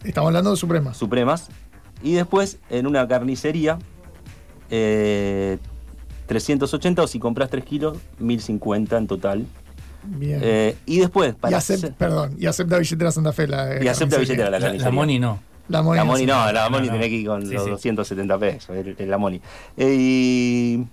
[0.04, 0.96] Estamos hablando de Supremas.
[0.96, 1.48] Supremas.
[2.02, 3.78] Y después en una carnicería,
[4.70, 5.58] eh,
[6.26, 9.46] 380 o si compras 3 kilos, 1050 en total.
[10.04, 10.40] Bien.
[10.42, 13.46] Eh, y después, y, para acepta, hacer- perdón, y acepta billetera Santa Fe.
[13.48, 14.84] La, y acepta billetera la La, carnicería.
[14.84, 15.40] la Moni no.
[15.68, 15.96] La Moni.
[15.96, 16.92] La Moni no, la No, Moni no.
[16.92, 17.70] tiene que ir con Sí, los sí.
[17.70, 19.40] 270 pesos, es es la Moni.
[19.76, 20.86] Eh, y,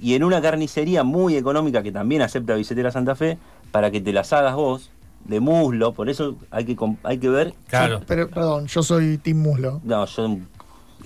[0.00, 3.38] y en una carnicería muy económica que también acepta billetera Santa Fe,
[3.70, 4.90] para que te las hagas vos,
[5.24, 7.54] de muslo, por eso hay que, hay que ver.
[7.68, 8.00] Claro.
[8.06, 9.80] Pero, perdón, yo soy Team Muslo.
[9.84, 10.36] No, yo.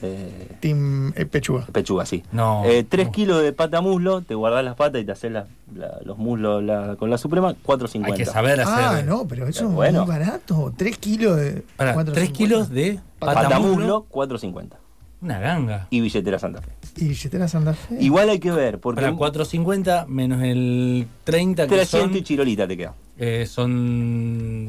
[0.05, 1.65] Eh, Team eh, Pechuga.
[1.67, 2.25] pechuga, sí.
[2.33, 2.65] No.
[2.65, 3.13] Eh, 3 No.
[3.13, 6.63] kilos de pata muslo, te guardás las patas y te haces la- la- los muslos
[6.63, 8.07] la- con la Suprema, 4.50.
[8.13, 8.85] Hay que saber hacer.
[8.85, 10.01] Ah, no, pero eso es Bueno.
[10.05, 10.73] muy barato.
[10.77, 11.65] 3 kilos de.
[11.77, 12.13] Pará, 4.50.
[12.15, 13.75] 3 kilos de Pata, patamuslo.
[13.77, 14.77] muslo, 4.50.
[15.23, 15.87] Una ganga.
[15.91, 16.73] Y billetera Santa Fe.
[16.97, 17.97] Y billetera Santa Fe.
[18.01, 22.67] Igual hay que ver, porque Para 4.50 menos el 30 que 300 son, y chirolita
[22.67, 22.95] te queda.
[23.19, 24.69] eh, son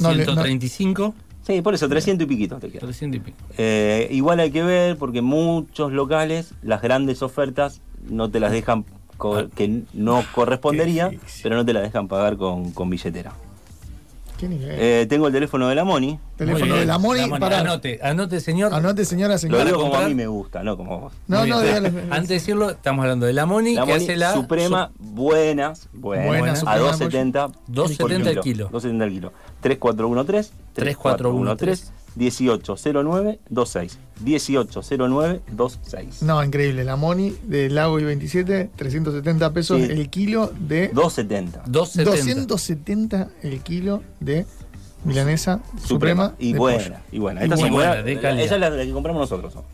[0.00, 1.14] No le- no- 135.
[1.46, 2.80] Sí, por eso, 300 y piquitos te queda.
[2.80, 3.38] 300 y pico.
[3.58, 8.84] Eh, igual hay que ver, porque muchos locales, las grandes ofertas no te las dejan,
[9.20, 9.44] Ah.
[9.54, 11.42] que no correspondería, Qué difícil.
[11.44, 13.32] pero no te las dejan pagar con, con billetera.
[14.38, 14.76] ¿Qué nivel?
[14.78, 16.88] Eh, tengo el teléfono de la Moni, Teléfono de bien.
[16.88, 17.28] la Moni.
[17.38, 17.60] pará.
[17.60, 18.74] Anote, anote, señor.
[18.74, 19.64] Anote, señora, lo señora.
[19.64, 21.12] digo como a mí me gusta, no como vos.
[21.28, 21.88] No, no, dígale.
[22.10, 25.88] Antes de decirlo, estamos hablando de la Moni, La que Moni hace la Suprema, buenas,
[25.92, 27.48] buenas, Buena a Suprema de 270.
[27.70, 28.64] 2.70 el kilo.
[28.72, 29.32] 270 el kilo.
[29.60, 33.98] 3413 3413 1809 26.
[34.20, 36.22] 1809 26.
[36.22, 36.84] No, increíble.
[36.84, 39.84] La Moni de Lago y 27, 370 pesos Sí.
[39.90, 40.88] el kilo de.
[40.92, 41.62] 270.
[41.66, 42.46] 270.
[42.46, 44.46] 270 el kilo de
[45.04, 46.34] milanesa suprema.
[46.38, 46.96] Y de buena, pollo.
[47.12, 47.40] y buena.
[47.40, 48.04] Y Estas son buena, buenas.
[48.04, 48.44] de calidad.
[48.44, 49.54] Esa es la, la que compramos nosotros.
[49.54, 49.64] ¿no?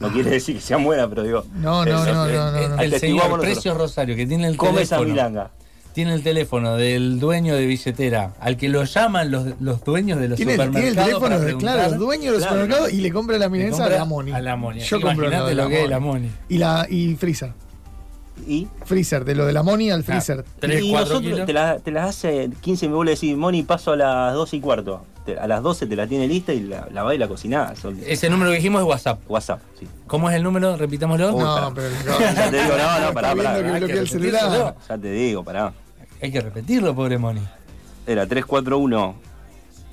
[0.00, 1.44] No quiere decir que sean buenas, pero digo.
[1.54, 2.58] No, no, eso, no, no, no, no.
[2.58, 3.44] El señor atestiguamos nosotros.
[3.54, 5.10] Precios Rosario, que tiene el Come esa teléfono.
[5.14, 5.50] milanga.
[5.92, 10.28] Tiene el teléfono del dueño de billetera, al que lo llaman los, los dueños de
[10.28, 11.06] los Tiene, tiene el supermercados.
[11.06, 12.54] teléfono para de, claro, dueño del Claro.
[12.54, 14.32] supermercado y le compra la milanesa a la Moni.
[14.32, 14.80] A la Moni.
[14.80, 16.30] Yo compro lo de lo la que es la Moni.
[16.48, 17.52] Y, la, y freezer.
[18.48, 20.44] Y, Freezer, de lo de la Moni Ah, al freezer.
[20.58, 23.62] Tres, y cuatro nosotros te las te las hace 15 me vuelve a decir, Moni,
[23.62, 25.04] paso a las 12 y cuarto.
[25.26, 27.78] Te- a las 12 te la tiene lista y la, la va y la cocinás.
[27.78, 29.20] Son- Ese número que dijimos es WhatsApp.
[29.28, 29.86] WhatsApp, sí.
[30.08, 30.76] ¿Cómo es el número?
[30.76, 31.30] Repitámoslo.
[31.30, 31.88] No, pero
[32.20, 34.06] Ya te digo, no, no, pará, pará.
[34.06, 34.74] celular.
[34.88, 35.72] Ya te digo, pará.
[36.22, 37.40] Hay que repetirlo, pobre Moni.
[38.06, 39.14] Era 341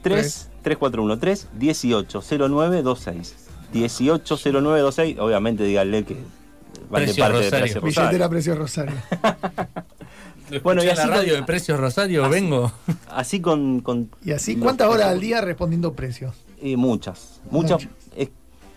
[0.04, 3.36] 3 341 3 180926.
[3.74, 6.16] 180926, obviamente díganle que
[6.90, 7.82] van de Precio parte de Rosario.
[7.82, 8.30] Precio Billetera.
[8.30, 8.96] Precio Rosario.
[10.64, 12.72] Bueno, y en la radio con- de Precios Rosario así- vengo.
[13.10, 16.34] Así con, con Y así, ¿cuántas horas al día respondiendo precios?
[16.76, 17.84] Muchas, muchas.
[17.84, 17.90] Muchas.
[18.16, 18.30] Es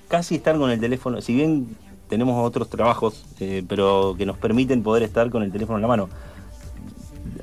[0.09, 1.75] casi estar con el teléfono, si bien
[2.11, 5.89] tenemos otros trabajos, eh, pero que nos permiten poder estar con el teléfono en la
[5.89, 6.11] mano.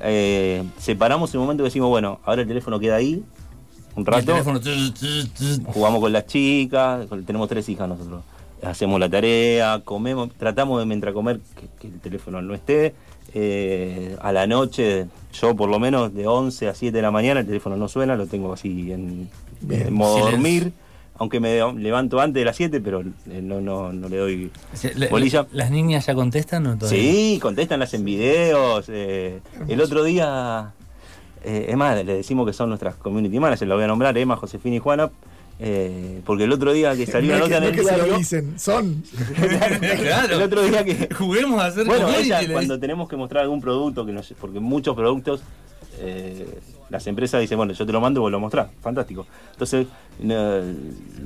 [0.02, 3.22] Eh, separamos el momento que decimos, bueno, ahora el teléfono queda ahí,
[3.96, 4.60] un el rato, teléfono.
[4.60, 5.60] tss, tss, tss.
[5.66, 8.22] jugamos con las chicas, tenemos tres hijas nosotros.
[8.62, 12.94] Hacemos la tarea, comemos, tratamos de mientras comer que, que el teléfono no esté.
[13.32, 17.40] Eh, a la noche, yo por lo menos de 11 a 7 de la mañana,
[17.40, 19.30] el teléfono no suena, lo tengo así en
[19.90, 20.30] modo silencio.
[20.30, 20.72] dormir.
[21.20, 24.50] Aunque me levanto antes de las 7, pero eh, no, no, no le doy
[25.10, 25.46] bolilla.
[25.52, 26.98] ¿Las niñas ya contestan o todavía?
[26.98, 28.86] Sí, contestan, las en videos.
[28.88, 30.72] eh, el otro día,
[31.44, 34.34] eh, es más, le decimos que son nuestras community managers, lo voy a nombrar, Emma,
[34.36, 35.10] Josefina y Juana,
[35.58, 37.96] eh, porque el otro día que salió no una es nota en el que se
[37.98, 39.04] lo dicen, son.
[39.98, 40.36] Claro.
[40.36, 41.14] el otro día que...
[41.14, 44.96] Juguemos a hacer Bueno, ella, cuando tenemos que mostrar algún producto, que nos, porque muchos
[44.96, 45.42] productos,
[45.98, 46.58] eh,
[46.88, 49.26] las empresas dicen, bueno, yo te lo mando y vos lo mostrás, fantástico.
[49.52, 49.86] Entonces,
[50.20, 50.60] no,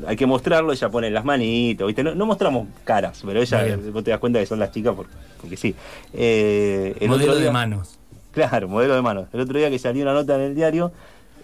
[0.07, 2.03] hay que mostrarlo, ella pone las manitos, ¿viste?
[2.03, 3.93] No, no mostramos caras, pero ella, bien.
[3.93, 5.07] vos te das cuenta que son las chicas por-
[5.41, 5.75] porque sí.
[6.13, 7.99] Eh, el Modelo otro de manos.
[8.33, 9.27] Claro, modelo de manos.
[9.33, 10.93] El otro día que salió una nota en el diario,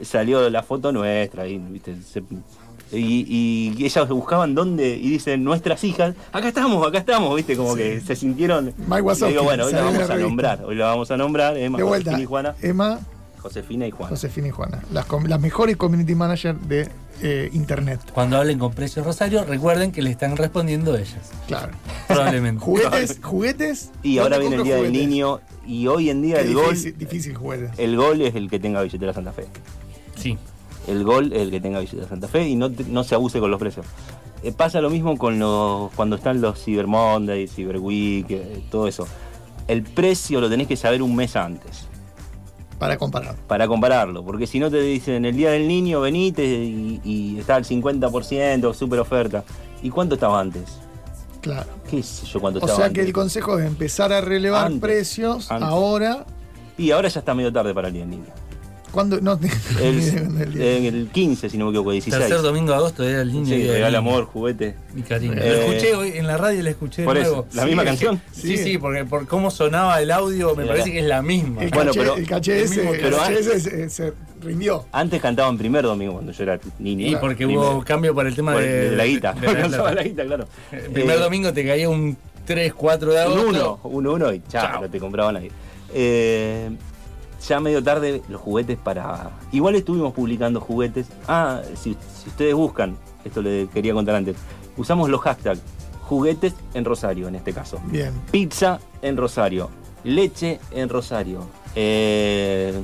[0.03, 1.95] salió la foto nuestra y ¿viste?
[2.03, 2.23] Se,
[2.93, 7.57] Y, y ellas buscaban dónde, y dicen, nuestras hijas, acá estamos, acá estamos, ¿viste?
[7.57, 8.69] Como que se sintieron.
[8.69, 11.79] Y digo, bueno, hoy la vamos la a nombrar, hoy la vamos a nombrar, Emma,
[11.79, 12.55] De vuelta, Josefina y Juana.
[12.63, 13.01] Emma,
[13.39, 14.11] Josefina y Juana.
[14.11, 14.83] Josefina y Juana.
[14.93, 16.89] Las, mejores community managers de
[17.23, 18.01] eh, internet.
[18.13, 21.31] Cuando hablen con Precios Rosario, recuerden que le están respondiendo ellas.
[21.47, 21.73] Claro.
[22.09, 22.61] Probablemente.
[22.65, 23.91] Juguetes, juguetes.
[24.03, 24.93] Y ahora ¿dónde viene el Día del?
[24.93, 27.71] Niño, y hoy en día Qué el gol, difícil, difícil juguetes.
[27.79, 29.47] el gol es el que tenga billetera Santa Fe.
[30.17, 30.37] Sí.
[30.91, 33.51] El gol es el que tenga billetera Santa Fe y no, no se abuse con
[33.51, 33.87] los precios.
[34.43, 38.89] Eh, pasa lo mismo con los cuando están los Cyber Monday, Cyber Week, eh, todo
[38.89, 39.07] eso.
[39.69, 41.87] El precio lo tenés que saber un mes antes
[42.79, 43.37] Para comparar.
[43.47, 47.57] para compararlo, porque si no te dicen el día del niño venite y, y está
[47.57, 49.45] al 50%, super oferta.
[49.83, 50.79] ¿Y cuánto estaba antes?
[51.41, 51.69] Claro.
[51.89, 53.01] ¿Qué sé yo cuánto O estaba sea antes?
[53.03, 55.69] que el consejo es empezar a relevar Antes, precios antes.
[55.69, 56.27] ahora.
[56.77, 58.25] Y ahora ya está medio tarde para el día del niño.
[58.91, 59.21] ¿Cuándo?
[59.21, 59.39] No,
[59.81, 59.99] El,
[60.41, 60.77] el día.
[60.77, 62.19] en el 15, si no me equivoco, 16.
[62.21, 63.47] Tercer domingo de agosto era el niño.
[63.47, 64.75] Sí, regala amor, juguete.
[64.97, 65.35] Y cariño.
[65.35, 67.47] Eh, lo escuché hoy en la radio, lo escuché de por eso, nuevo.
[67.55, 68.21] ¿la misma canción?
[68.33, 71.23] Sí, sí, porque por cómo sonaba el audio me Era parece la- que es la
[71.23, 71.63] misma.
[71.63, 74.13] El Bueno, caché, pero- el caché el ese, el pero caché antes- ese se, se
[74.43, 74.87] rindió.
[74.93, 77.07] Antes cantaban primer domingo cuando yo era niño.
[77.07, 79.33] Y porque Primer- hubo cambio por el tema por- de, de la guita.
[79.35, 80.49] de la la guita, claro.
[80.73, 83.81] El primer Eh, domingo te caía un 3, 4 de Un agosto.
[83.85, 84.81] uno, un uno y chao, Chao.
[84.83, 85.51] no te compraba nadie.
[85.95, 86.71] Eh,
[87.47, 89.31] ya medio tarde los juguetes para.
[89.53, 91.07] Igual estuvimos publicando juguetes.
[91.29, 94.37] Ah, si, si ustedes buscan, esto le quería contar antes,
[94.77, 95.61] usamos los hashtags
[96.03, 97.81] juguetes en Rosario en este caso.
[97.87, 98.13] Bien.
[98.31, 99.71] Pizza en Rosario.
[100.05, 101.47] Leche en Rosario.
[101.77, 102.75] Eh,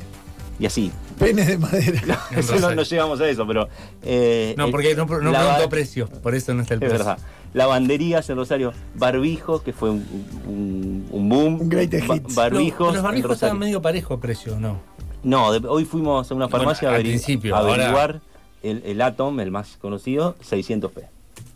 [0.59, 0.93] y así.
[1.19, 2.21] Penes de madera.
[2.37, 3.69] Eso no, llegamos a eso, pero.
[4.03, 7.07] eh, No, porque no, no la- preguntó precios, por eso no está el Es precio.
[7.07, 7.19] verdad.
[7.55, 8.73] Lavanderías en Rosario.
[8.95, 10.05] Barbijos, que fue un,
[10.47, 11.61] un- un boom.
[11.63, 12.35] Un greatest Ba- hits.
[12.35, 12.79] Barbijos.
[12.79, 13.47] Los, los en barbijos Rosario.
[13.49, 14.79] estaban medio parejo precio, ¿no?
[15.23, 18.21] No, de- hoy fuimos a una farmacia Bueno, a, al averi- principio, a ahora- averiguar
[18.63, 21.03] el, el Atom, el más conocido, 600 p.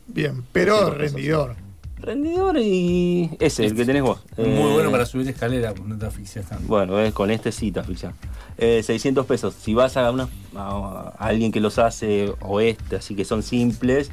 [0.07, 1.13] Bien, pero 600 pesos.
[1.15, 1.57] rendidor.
[1.99, 4.21] Rendidor y ese, el que tenés vos.
[4.39, 6.67] Muy Eh, bueno para subir escalera, no te asfixias tanto.
[6.67, 8.15] Bueno, es con este sí te asfixias.
[8.57, 9.55] Eh, 600 pesos.
[9.55, 10.27] Si vas a, una,
[10.57, 14.11] a, a alguien que los hace oeste, así que son simples,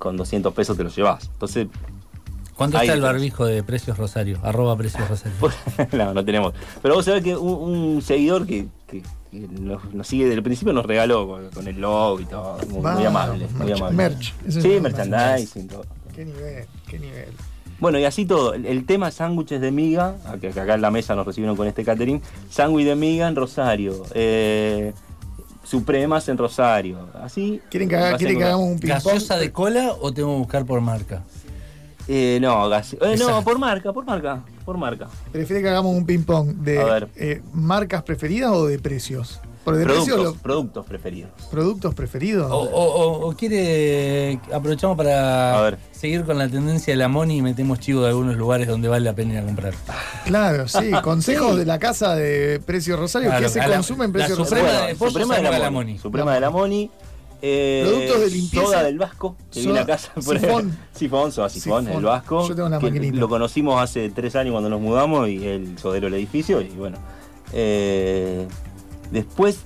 [0.00, 1.30] con 200 pesos te los llevas.
[1.32, 1.68] Entonces,
[2.56, 4.38] ¿Cuánto está el barbijo de Precios Rosario?
[4.42, 5.32] Arroba Precios Rosario.
[5.92, 6.52] no, no tenemos.
[6.82, 10.42] Pero vos sabés que un, un seguidor que, que- que nos, nos sigue desde el
[10.42, 12.58] principio nos regaló con, con el logo y todo.
[12.68, 13.46] Muy, muy amable.
[13.54, 13.96] Muy merch- amable.
[13.96, 14.34] merch.
[14.46, 15.84] Eso Sí, es merchandising, todo.
[16.16, 17.28] Qué nivel, qué nivel.
[17.78, 18.52] Bueno, y así todo.
[18.54, 21.84] El, el tema sándwiches de miga, que acá en la mesa nos recibieron con este
[21.84, 22.20] catering,
[22.50, 24.92] sándwich de miga en Rosario, eh,
[25.70, 27.60] supremas en Rosario, así.
[27.70, 29.04] ¿Quieren que, haga- quieren que hagamos un ping-pong?
[29.04, 31.22] ¿Gaseosa de cola o tengo que buscar por marca?
[32.08, 35.06] Eh, no, gase- eh, no, por marca, por marca, por marca.
[35.30, 37.08] ¿Prefiere que hagamos un ping-pong A de ver.
[37.14, 39.38] eh, marcas preferidas o de precios?
[39.60, 41.30] De Productos, precios, los productos preferidos.
[41.50, 42.50] productos preferidos.
[42.50, 44.40] O, o- o- o quiere.
[44.52, 45.78] Aprovechamos para A ver.
[45.92, 49.04] seguir con la tendencia de la Moni y metemos chivo de algunos lugares donde vale
[49.04, 49.74] la pena ir a comprar.
[50.24, 50.90] Claro, sí.
[51.02, 53.28] Consejos de la casa de Precio Rosario.
[53.28, 54.86] Claro, ¿Qué se la- consume en la Precio Suprema Rosario?
[54.88, 55.90] de Suprema de la la Moni.
[55.92, 55.98] Moni.
[55.98, 56.90] Suprema de la Moni.
[57.42, 58.66] eh, Productos de limpieza.
[58.66, 60.10] Soda del Vasco, que Soda- viene a casa.
[60.24, 60.40] por ahí.
[60.42, 60.78] sifón.
[60.94, 61.98] Sifón, soda sifón, Sifón.
[61.98, 62.48] el Vasco.
[62.48, 63.16] Yo tengo una que maquinita.
[63.18, 66.60] Lo conocimos hace tres años cuando nos mudamos y el sodero del edificio.
[66.62, 66.98] Y bueno.
[67.52, 68.46] eh,
[69.10, 69.60] después,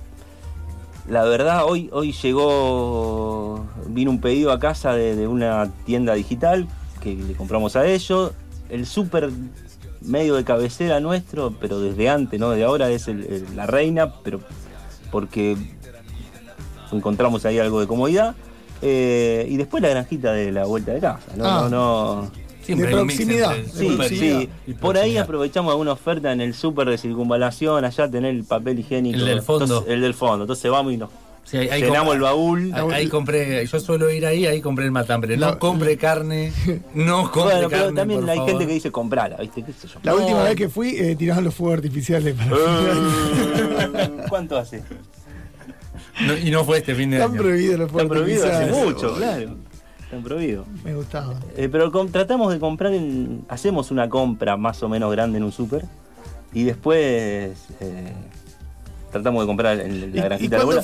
[1.07, 3.65] la verdad, hoy, hoy llegó.
[3.87, 6.67] Vino un pedido a casa de, de una tienda digital
[7.01, 8.31] que le compramos a ellos.
[8.69, 9.29] El súper
[10.01, 14.13] medio de cabecera nuestro, pero desde antes, no de ahora, es el- el- la reina,
[14.23, 14.39] pero
[15.11, 15.55] porque
[16.91, 18.35] encontramos ahí algo de comodidad.
[18.81, 21.31] Eh, y después la granjita de la vuelta de casa.
[21.35, 21.67] No, Ah.
[21.69, 22.44] no, no.
[22.65, 24.49] Siempre De proximidad, Sí, sí.
[24.67, 28.79] y Por ahí aprovechamos alguna oferta en el súper de circunvalación, allá tener el papel
[28.79, 29.17] higiénico.
[29.19, 29.65] El del fondo.
[29.65, 30.43] Entonces, el del fondo.
[30.45, 31.09] Entonces vamos y nos
[31.43, 32.71] Sí, ahí- ahí llenamos comp- el baúl.
[32.73, 35.37] Ahí, ahí compré, yo suelo ir ahí, ahí compré el matambre.
[35.37, 35.59] No, No.
[35.59, 36.51] compre carne,
[36.95, 38.49] no compre Bueno, pero carne, también por hay favor.
[38.49, 39.61] gente que dice comprala, ¿viste?
[39.63, 39.99] ¿Qué sé yo?
[40.01, 40.17] La No.
[40.17, 44.81] última vez que fui, eh, tiraban los fuegos artificiales para Eh, ¿Cuánto hace?
[46.25, 47.41] No, y no fue este fin de Están año.
[47.41, 48.95] prohibidos los Están fuegos prohibidos hace artificiales.
[48.95, 49.55] mucho, claro.
[50.83, 51.35] Me gustaba.
[51.57, 55.51] Eh, pero tratamos de comprar, en- hacemos una compra más o menos grande en un
[55.51, 55.85] súper
[56.53, 58.13] y después eh,
[59.11, 60.81] tratamos de comprar en ¿Y- la ¿Y, granjita de la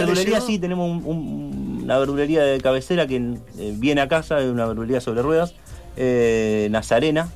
[0.00, 0.46] Verdulería llegó?
[0.46, 3.16] sí, tenemos un- un- una verdulería de cabecera que
[3.58, 5.54] eh, viene a casa, es una verdulería sobre ruedas,
[5.96, 7.28] eh, Nazarena,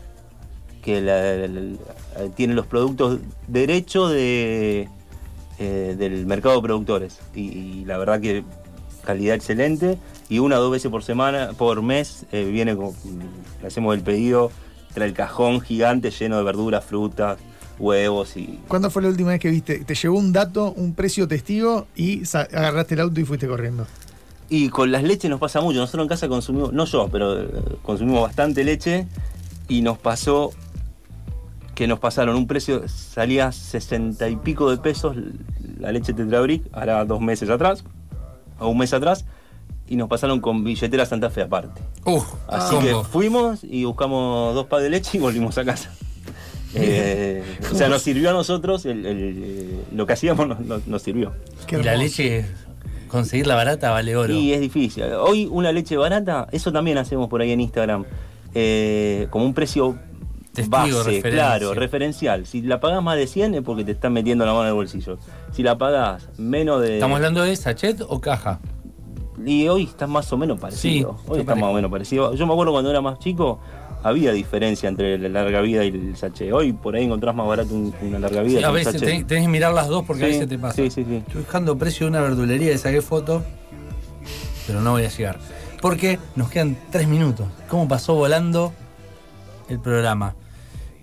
[0.82, 4.88] que la- la- la- tiene los productos derecho de,
[5.58, 7.18] eh, del mercado de productores.
[7.34, 8.42] Y, y la verdad que
[9.04, 9.98] calidad excelente.
[10.28, 12.92] Y una o dos veces por semana, por mes, eh, viene con,
[13.60, 14.50] le hacemos el pedido,
[14.92, 17.38] trae el cajón gigante lleno de verduras, frutas,
[17.78, 19.84] huevos y ¿Cuándo fue la última vez que viste?
[19.84, 23.86] Te llegó un dato, un precio testigo y agarraste el auto y fuiste corriendo.
[24.50, 25.78] Y con las leches nos pasa mucho.
[25.78, 27.48] Nosotros en casa consumimos, no yo, pero eh,
[27.82, 29.06] consumimos bastante leche
[29.68, 30.52] y nos pasó
[31.74, 35.16] que nos pasaron un precio, salía 60 y pico de pesos
[35.78, 37.84] la leche Tetrabric, ahora dos meses atrás,
[38.58, 39.24] o un mes atrás,
[39.88, 41.80] y nos pasaron con billetera Santa Fe aparte.
[42.04, 45.90] Uf, Así que fuimos y buscamos dos packs de leche y volvimos a casa.
[46.74, 47.42] Eh,
[47.72, 51.32] o sea, nos sirvió a nosotros, el- el- lo que hacíamos nos, nos- nos sirvió.
[51.70, 52.44] Y la leche,
[53.08, 54.32] conseguirla barata vale oro.
[54.34, 55.04] Y es difícil.
[55.04, 58.04] Hoy una leche barata, eso también hacemos por ahí en Instagram,
[58.54, 59.98] eh, como un precio
[60.52, 61.30] Testigo, base, referencia.
[61.30, 62.46] claro, referencial.
[62.46, 64.74] Si la pagás más de 100 es porque te están metiendo la mano en el
[64.74, 65.18] bolsillo.
[65.52, 66.94] Si la pagás menos de...
[66.94, 68.58] ¿Estamos hablando de sachet o caja?
[69.44, 71.16] Y hoy está más o menos parecido.
[71.22, 72.34] Sí, hoy está más o menos parecido.
[72.34, 73.58] Yo me acuerdo cuando era más chico,
[74.02, 76.52] había diferencia entre la larga vida y el sachet.
[76.52, 79.26] Hoy por ahí encontrás más barato un- una larga vida Sí, que a veces tenés,
[79.26, 80.74] tenés que mirar las dos porque a veces te pasa.
[80.76, 81.16] sí, sí, sí.
[81.16, 83.42] Estoy buscando precio de una verdulería y saqué foto,
[84.66, 85.38] pero no voy a llegar.
[85.80, 87.46] Porque nos quedan tres minutos.
[87.68, 88.72] ¿Cómo pasó volando
[89.68, 90.34] el programa?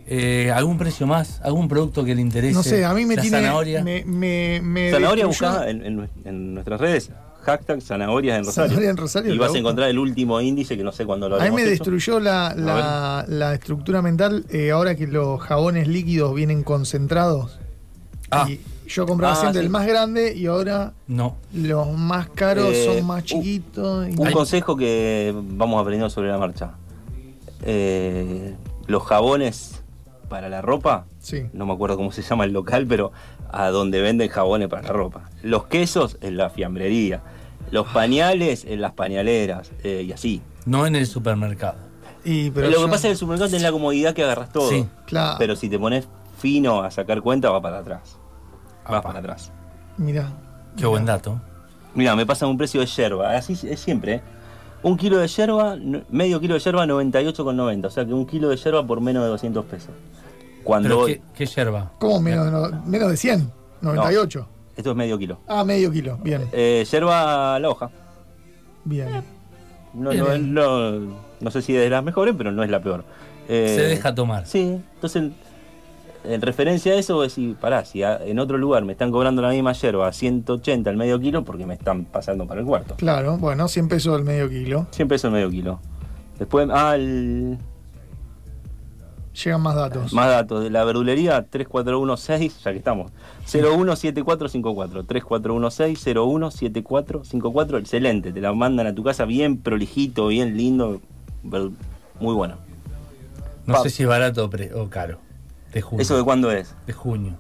[0.07, 1.41] Eh, ¿Algún precio más?
[1.41, 2.53] ¿Algún producto que le interese?
[2.53, 3.38] No sé, a mí me La tiene.
[3.38, 3.84] zanahoria.
[3.84, 7.10] Me, me, me Zanahoria buscada en, en- en nuestras redes.
[7.46, 8.68] Hashtag zanahorias en Rosario.
[8.70, 11.40] Zanahoria en Rosario, Y vas a encontrar el último índice que no sé cuándo lo
[11.40, 11.70] A mí me hecho.
[11.72, 17.60] destruyó la, la, la estructura mental eh, ahora que los jabones líquidos vienen concentrados.
[18.50, 19.66] Y yo compraba Ah, siempre sí.
[19.66, 21.36] el más grande y ahora No.
[21.54, 24.08] los más caros Eh, son más un- chiquitos.
[24.10, 26.72] y- Un consejo que vamos aprendiendo sobre la marcha.
[27.64, 28.56] Eh,
[28.88, 29.82] los jabones
[30.30, 31.44] para la ropa, Sí.
[31.54, 33.12] no me acuerdo cómo se llama el local, pero
[33.52, 35.30] a donde venden jabones para la ropa.
[35.44, 37.22] Los quesos en la fiambrería.
[37.72, 39.72] Los pañales en las pañaleras.
[39.84, 40.42] eh, y así.
[40.66, 41.76] No en el supermercado.
[42.24, 44.52] Y, pero lo yo- que pasa es que el supermercado tiene la comodidad que agarras
[44.52, 44.70] todo.
[44.70, 45.36] Sí, claro.
[45.38, 46.08] Pero si te pones
[46.40, 48.18] fino a sacar cuenta, va para atrás.
[48.90, 49.52] Vas para atrás.
[49.98, 50.32] Mirá.
[50.78, 51.40] Qué buen dato.
[51.94, 54.16] Mira, me pasan un precio de yerba, así es siempre.
[54.16, 54.22] ¿eh?
[54.84, 57.86] Un kilo de yerba, no- medio kilo de yerba, 98,90.
[57.88, 59.92] O sea que un kilo de yerba por menos de 200 pesos.
[60.64, 61.92] Cuando Pero ¿qué, qué yerba?
[62.00, 63.52] ¿Cómo menos, de no- menos de 100?
[63.82, 64.48] 98.
[64.76, 65.40] Esto es medio kilo.
[65.48, 66.18] Ah, medio kilo.
[66.24, 67.90] Bien, Eh, yerba a la hoja.
[68.84, 69.08] bien.
[69.94, 70.54] No, Bien.
[70.54, 73.06] no, no, no sé si es de las mejores, pero no es la peor.
[73.48, 74.46] Eh, Se deja tomar.
[74.46, 75.32] Sí, entonces
[76.26, 79.50] en referencia a eso, decís, pará, si a- en otro lugar me están cobrando la
[79.50, 82.96] misma yerba a 180 el medio kilo, porque me están pasando para el cuarto.
[82.96, 84.88] Claro, bueno, 100 pesos el medio kilo.
[84.92, 85.80] 100 pesos el medio kilo.
[86.40, 87.58] Después, ah, el,
[89.44, 90.14] Llegan más datos.
[90.14, 93.12] más datos de la verdulería 3416, ya que estamos.
[93.45, 95.03] 017454.
[95.03, 97.80] 3416-017454.
[97.80, 101.02] Excelente, te la mandan a tu casa bien prolijito, bien lindo.
[101.44, 102.56] Muy bueno.
[103.66, 105.20] No Pa- sé si es barato o, pre- o caro.
[105.74, 106.02] De junio.
[106.02, 106.74] ¿Eso de cuándo es?
[106.88, 107.34] De junio.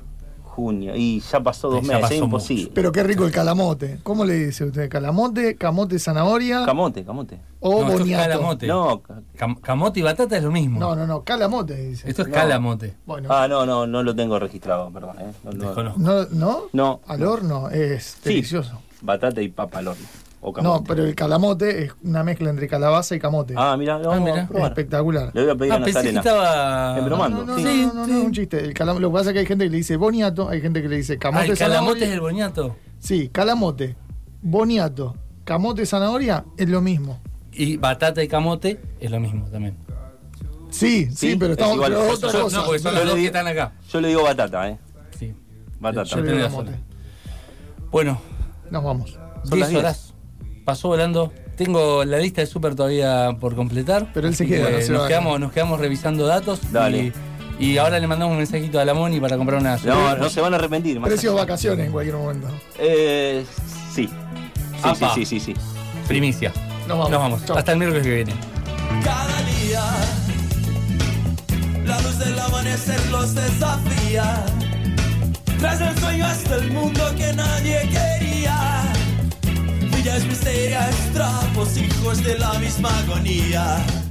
[0.55, 0.93] Junio.
[0.95, 2.71] Y ya pasó dos Ya meses, pasó es imposible.
[2.73, 3.99] Pero qué rico el calamote.
[4.03, 4.87] ¿Cómo le dice usted?
[4.89, 7.39] ¿Calamote, camote, zanahoria Camote, camote.
[7.59, 8.23] o no, esto es boniato?
[8.23, 8.67] calamote.
[8.67, 9.01] No,
[9.37, 10.79] Cam- camote y batata es lo mismo.
[10.79, 12.09] No, no, no, calamote dice.
[12.09, 12.33] Esto es No.
[12.33, 12.95] calamote.
[13.05, 15.17] Bueno, ah, no, no, no lo tengo registrado, perdón.
[15.19, 15.31] eh.
[15.43, 15.93] No, no.
[15.97, 16.61] No, ¿no?
[16.71, 17.01] No.
[17.07, 18.79] Al horno es Sí, delicioso.
[19.01, 20.05] Batata y papa al horno.
[20.47, 23.55] O No, pero el calamote es una mezcla entre calabaza y camote.
[23.57, 24.43] Ah, mira, lo Ah, vamos mirá.
[24.43, 24.71] a probar.
[24.71, 25.31] Espectacular.
[25.33, 26.19] Le voy a pedir Ah, a pensé que Nazarena.
[26.19, 26.99] estaba.
[26.99, 27.45] En bromando.
[27.45, 27.83] No, no, sí.
[27.87, 28.59] no, no, no, es un chiste.
[28.63, 30.83] El calam- lo que pasa es que hay gente que le dice boniato, hay gente
[30.83, 32.05] que le dice Ah, camote, el calamote zanahoria.
[32.07, 32.75] es el boniato.
[32.99, 33.95] Sí, calamote,
[34.43, 35.15] boniato,
[35.45, 37.19] camote, zanahoria es lo mismo.
[37.51, 39.75] Y batata y camote es lo mismo también.
[40.69, 41.93] Sí, sí, Sí, pero es estamos igual.
[41.95, 42.57] otra cosa.
[42.59, 43.71] No, porque son le dos que di- están acá.
[43.89, 44.77] Yo le digo batata, ¿eh?
[45.17, 45.33] Sí.
[45.79, 46.03] Batata.
[46.03, 46.71] Yo le digo camote.
[47.91, 48.21] Bueno,
[48.71, 49.17] Nos vamos.
[49.47, 50.13] Son las 10 horas.
[50.65, 51.31] Pasó volando.
[51.55, 54.11] Tengo la lista de súper todavía por completar.
[54.13, 55.07] Pero él se queda, que no se nos, va.
[55.07, 56.59] quedamos, nos quedamos revisando datos.
[56.71, 57.13] Dale.
[57.59, 59.77] Y, y ahora le mandamos un mensajito a la Moni para comprar una.
[59.77, 60.99] No, no se van a arrepentir.
[60.99, 61.41] más Precio allá.
[61.41, 62.47] vacaciones en cualquier momento.
[62.79, 63.45] Eh,
[63.93, 64.09] sí.
[64.83, 65.53] Sí, sí, sí, sí, sí.
[66.07, 66.51] Primicia.
[66.87, 67.09] Nos vamos.
[67.11, 67.45] Nos vamos.
[67.45, 67.57] Chau.
[67.57, 68.33] Hasta el miércoles que viene.
[69.03, 69.81] Cada día
[71.85, 74.43] la luz del amanecer los desafía.
[75.59, 78.74] Tras el sueño hasta el mundo que nadie quería.
[80.05, 84.04] Villas misterias, trapos, hijos de la misma agonía.